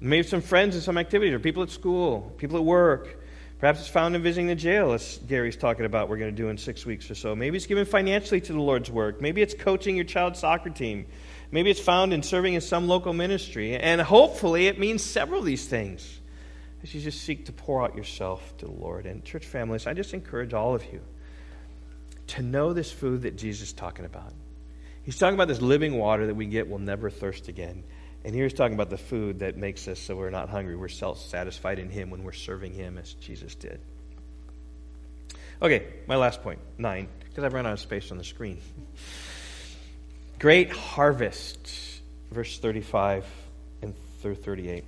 [0.00, 3.20] Maybe some friends in some activities, or people at school, people at work.
[3.58, 6.48] Perhaps it's found in visiting the jail, as Gary's talking about, we're going to do
[6.48, 7.34] in six weeks or so.
[7.34, 9.22] Maybe it's given financially to the Lord's work.
[9.22, 11.06] Maybe it's coaching your child's soccer team.
[11.50, 13.76] Maybe it's found in serving in some local ministry.
[13.76, 16.20] And hopefully it means several of these things
[16.82, 19.06] as you just seek to pour out yourself to the Lord.
[19.06, 21.00] And, church families, I just encourage all of you
[22.26, 24.34] to know this food that Jesus is talking about.
[25.04, 27.84] He's talking about this living water that we get will never thirst again.
[28.24, 30.76] And here he's talking about the food that makes us so we're not hungry.
[30.76, 33.80] We're self satisfied in him when we're serving him as Jesus did.
[35.60, 38.60] Okay, my last point, nine, because I've run out of space on the screen.
[40.38, 41.70] Great harvest,
[42.30, 43.24] verse 35
[43.82, 44.84] and through 38.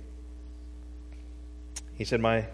[1.93, 2.45] He said, My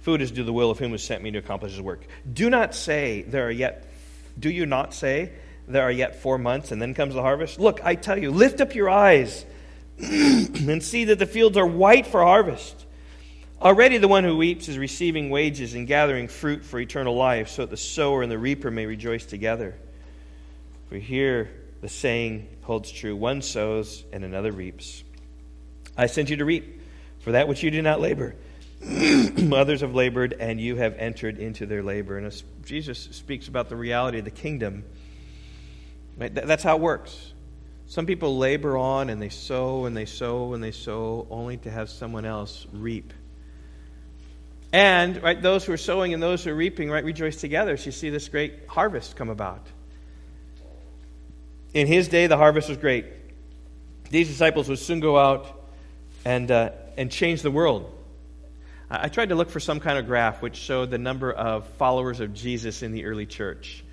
[0.00, 2.06] food is to do the will of him who sent me to accomplish his work.
[2.30, 3.86] Do not say there are yet,
[4.38, 5.32] do you not say
[5.68, 7.58] there are yet four months and then comes the harvest?
[7.58, 9.44] Look, I tell you, lift up your eyes
[9.98, 12.86] and see that the fields are white for harvest.
[13.60, 17.62] Already the one who weeps is receiving wages and gathering fruit for eternal life, so
[17.62, 19.74] that the sower and the reaper may rejoice together.
[20.88, 21.50] For here
[21.80, 25.02] the saying holds true one sows and another reaps.
[25.96, 26.80] I sent you to reap
[27.20, 28.36] for that which you did not labor.
[29.52, 32.16] Others have labored, and you have entered into their labor.
[32.16, 34.84] And as Jesus speaks about the reality of the kingdom,
[36.18, 37.32] right, that's how it works.
[37.86, 41.70] Some people labor on and they sow and they sow and they sow only to
[41.70, 43.14] have someone else reap.
[44.72, 47.78] And, right, those who are sowing and those who are reaping, right, rejoice together.
[47.78, 49.66] So you see this great harvest come about.
[51.72, 53.06] In his day, the harvest was great.
[54.10, 55.46] These disciples would soon go out
[56.26, 57.90] and, uh, and change the world.
[58.90, 62.20] I tried to look for some kind of graph which showed the number of followers
[62.20, 63.84] of Jesus in the early church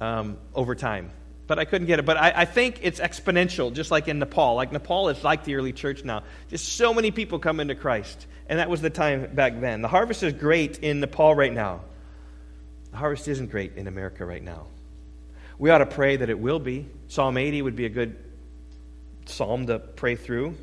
[0.00, 1.10] um, over time.
[1.50, 2.04] But I couldn't get it.
[2.04, 4.54] But I, I, think it's exponential, just like in Nepal.
[4.54, 6.22] Like Nepal is like the early church now.
[6.48, 8.28] Just so many people come into Christ.
[8.48, 9.82] And that was the time back then.
[9.82, 11.80] The harvest is great in Nepal right now.
[12.92, 14.68] The harvest isn't great in America right now.
[15.58, 16.88] We ought to pray that it will be.
[17.08, 18.16] Psalm 80 would be a good
[19.24, 20.54] psalm to pray through.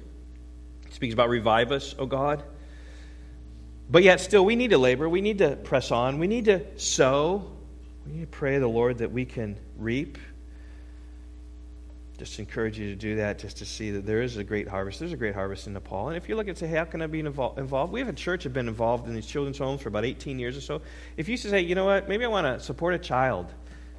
[0.85, 2.43] It speaks about revive us, O God.
[3.89, 5.09] But yet, still, we need to labor.
[5.09, 6.17] We need to press on.
[6.17, 7.43] We need to sow.
[8.05, 10.17] We need to pray the Lord that we can reap
[12.17, 14.99] just encourage you to do that just to see that there is a great harvest.
[14.99, 16.07] There's a great harvest in Nepal.
[16.07, 17.91] And if you look and say, hey, how can I be involved?
[17.91, 20.57] We have a church have been involved in these children's homes for about 18 years
[20.57, 20.81] or so.
[21.15, 23.53] If you say, you know what, maybe I want to support a child,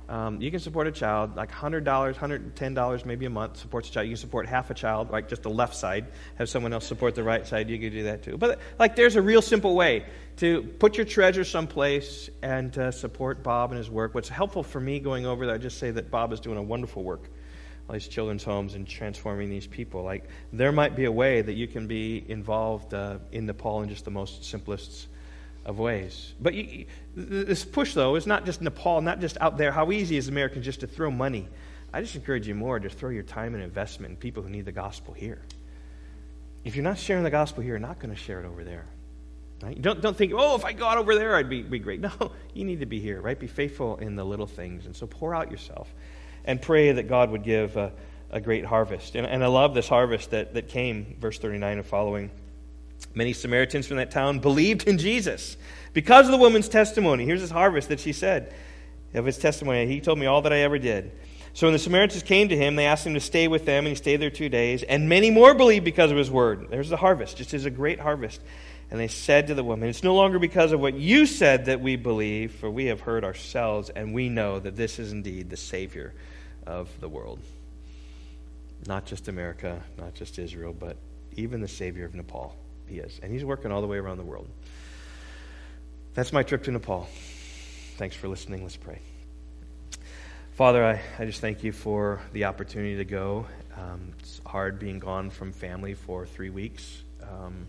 [0.09, 4.07] um, you can support a child like $100, $110 maybe a month supports a child.
[4.07, 6.07] You can support half a child, like just the left side,
[6.37, 7.69] have someone else support the right side.
[7.69, 8.37] You can do that too.
[8.37, 10.07] But like there's a real simple way
[10.39, 14.15] to put your treasure someplace and uh, support Bob and his work.
[14.15, 16.63] What's helpful for me going over there, I just say that Bob is doing a
[16.63, 17.29] wonderful work
[17.89, 20.03] all these children's homes and transforming these people.
[20.03, 23.89] Like, there might be a way that you can be involved uh, in Nepal in
[23.89, 25.07] just the most simplest
[25.65, 26.35] of ways.
[26.41, 29.73] But you, this push, though, is not just Nepal, not just out there.
[29.73, 31.49] How easy is Americans just to throw money?
[31.93, 34.67] I just encourage you more to throw your time and investment in people who need
[34.67, 35.41] the gospel here.
[36.65, 38.85] If you're not sharing the gospel here, you're not going to share it over there.
[39.63, 39.81] Right?
[39.81, 42.01] Don't, don't think, oh, if I got over there, I'd be, be great.
[42.21, 43.39] No, you need to be here, right?
[43.39, 44.85] Be faithful in the little things.
[44.85, 45.93] And so pour out yourself
[46.49, 47.93] and pray that God would give a,
[48.31, 49.15] a great harvest.
[49.15, 52.31] And, and I love this harvest that, that came, verse 39 and following.
[53.15, 55.59] Many Samaritans from that town believed in Jesus
[55.93, 57.27] because of the woman's testimony.
[57.27, 58.55] Here's this harvest that she said
[59.13, 59.87] of his testimony.
[59.87, 61.13] He told me all that I ever did.
[61.53, 63.89] So when the Samaritans came to him, they asked him to stay with them, and
[63.89, 64.83] he stayed there two days.
[64.83, 66.69] And many more believed because of his word.
[66.71, 68.41] There's the harvest, just as a great harvest.
[68.91, 71.83] And they said to the woman, It's no longer because of what you said that
[71.83, 75.59] we believe, for we have heard ourselves, and we know that this is indeed the
[75.59, 76.15] Savior
[76.69, 77.41] of the world.
[78.87, 80.97] Not just America, not just Israel, but
[81.37, 82.55] even the Savior of Nepal.
[82.87, 83.19] He is.
[83.23, 84.49] And he's working all the way around the world.
[86.15, 87.09] That's my trip to Nepal.
[87.97, 88.63] Thanks for listening.
[88.63, 89.01] Let's pray.
[90.53, 93.47] Father, I, I just thank you for the opportunity to go.
[93.77, 97.03] Um, it's hard being gone from family for three weeks.
[97.23, 97.67] Um,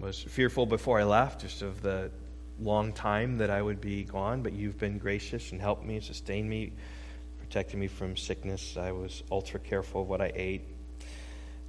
[0.00, 2.10] was fearful before I left, just of the
[2.60, 6.48] long time that I would be gone, but you've been gracious and helped me, sustained
[6.48, 6.72] me
[7.54, 8.76] protecting me from sickness.
[8.76, 10.62] I was ultra careful of what I ate.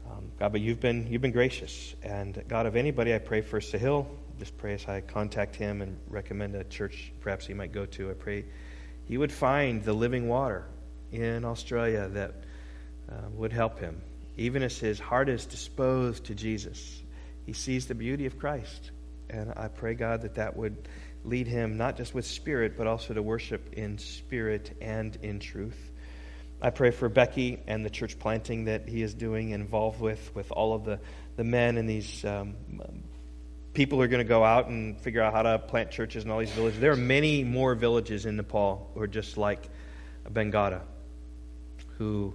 [0.09, 1.93] Um, God, but you've been, you've been gracious.
[2.01, 4.07] And God, of anybody, I pray for Sahil.
[4.39, 8.09] Just pray as I contact him and recommend a church perhaps he might go to.
[8.09, 8.45] I pray
[9.07, 10.65] he would find the living water
[11.11, 12.33] in Australia that
[13.07, 14.01] uh, would help him.
[14.37, 17.03] Even as his heart is disposed to Jesus,
[17.45, 18.89] he sees the beauty of Christ.
[19.29, 20.89] And I pray, God, that that would
[21.25, 25.91] lead him not just with spirit, but also to worship in spirit and in truth.
[26.61, 30.51] I pray for Becky and the church planting that he is doing, involved with, with
[30.51, 30.99] all of the,
[31.35, 32.55] the men and these um,
[33.73, 36.31] people who are going to go out and figure out how to plant churches in
[36.31, 36.79] all these villages.
[36.79, 39.69] There are many more villages in Nepal who are just like
[40.31, 40.81] Bengada,
[41.97, 42.33] who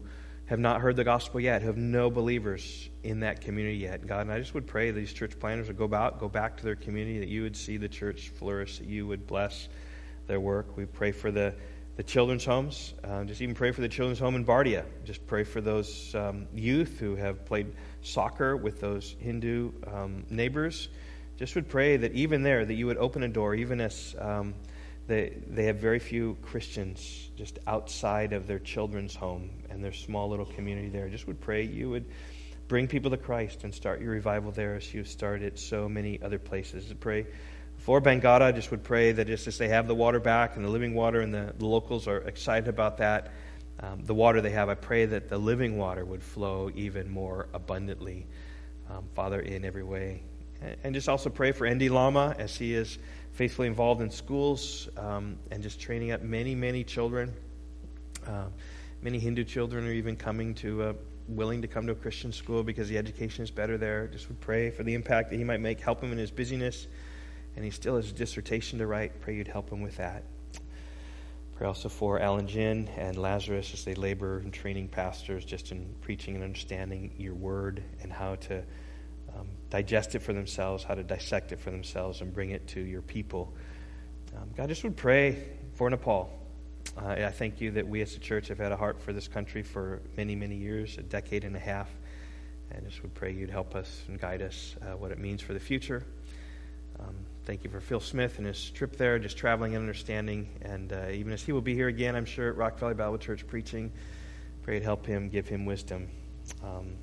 [0.51, 4.05] have not heard the gospel yet, have no believers in that community yet.
[4.05, 6.65] God, and I just would pray these church planners would go out, go back to
[6.65, 9.69] their community, that you would see the church flourish, that you would bless
[10.27, 10.77] their work.
[10.77, 11.55] We pray for the,
[11.95, 12.95] the children's homes.
[13.05, 14.85] Uh, just even pray for the children's home in Bardia.
[15.05, 17.73] Just pray for those um, youth who have played
[18.03, 20.89] soccer with those Hindu um, neighbors.
[21.37, 24.55] Just would pray that even there, that you would open a door, even as um,
[25.11, 30.31] they, they have very few Christians just outside of their children's home and their small
[30.31, 31.09] little community there.
[31.09, 32.05] Just would pray you would
[32.69, 36.39] bring people to Christ and start your revival there as you've started so many other
[36.39, 36.95] places.
[37.01, 37.27] Pray
[37.79, 40.65] for Bengada, I just would pray that just as they have the water back and
[40.65, 43.33] the living water and the, the locals are excited about that,
[43.81, 47.49] um, the water they have, I pray that the living water would flow even more
[47.53, 48.27] abundantly,
[48.89, 50.23] um, Father, in every way.
[50.61, 52.99] And, and just also pray for Andy Lama as he is
[53.33, 57.33] faithfully involved in schools um, and just training up many, many children.
[58.27, 58.47] Uh,
[59.03, 60.93] many Hindu children are even coming to, uh,
[61.29, 64.07] willing to come to a Christian school because the education is better there.
[64.09, 66.87] Just would pray for the impact that he might make, help him in his busyness.
[67.57, 69.21] And he still has a dissertation to write.
[69.21, 70.23] Pray you'd help him with that.
[71.57, 75.95] Pray also for Alan Jin and Lazarus as they labor in training pastors just in
[76.01, 78.63] preaching and understanding your word and how to
[79.71, 83.03] digest it for themselves, how to dissect it for themselves, and bring it to your
[83.03, 83.55] people.
[84.37, 85.45] Um, God, just would pray
[85.75, 86.31] for Nepal.
[86.97, 89.29] Uh, I thank you that we as a church have had a heart for this
[89.29, 91.89] country for many, many years, a decade and a half.
[92.73, 95.53] And just would pray you'd help us and guide us uh, what it means for
[95.53, 96.05] the future.
[96.99, 100.49] Um, thank you for Phil Smith and his trip there, just traveling and understanding.
[100.63, 103.19] And uh, even as he will be here again, I'm sure, at Rock Valley Bible
[103.19, 103.93] Church preaching,
[104.63, 106.09] pray to help him, give him wisdom
[106.63, 106.97] um,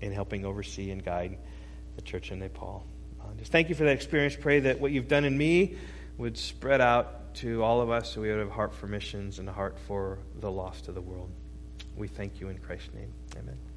[0.00, 1.38] in helping oversee and guide
[2.00, 2.86] the church in Nepal.
[3.20, 4.36] Uh, just thank you for that experience.
[4.36, 5.76] Pray that what you've done in me
[6.18, 9.38] would spread out to all of us so we would have a heart for missions
[9.38, 11.30] and a heart for the lost of the world.
[11.96, 13.12] We thank you in Christ's name.
[13.36, 13.69] Amen.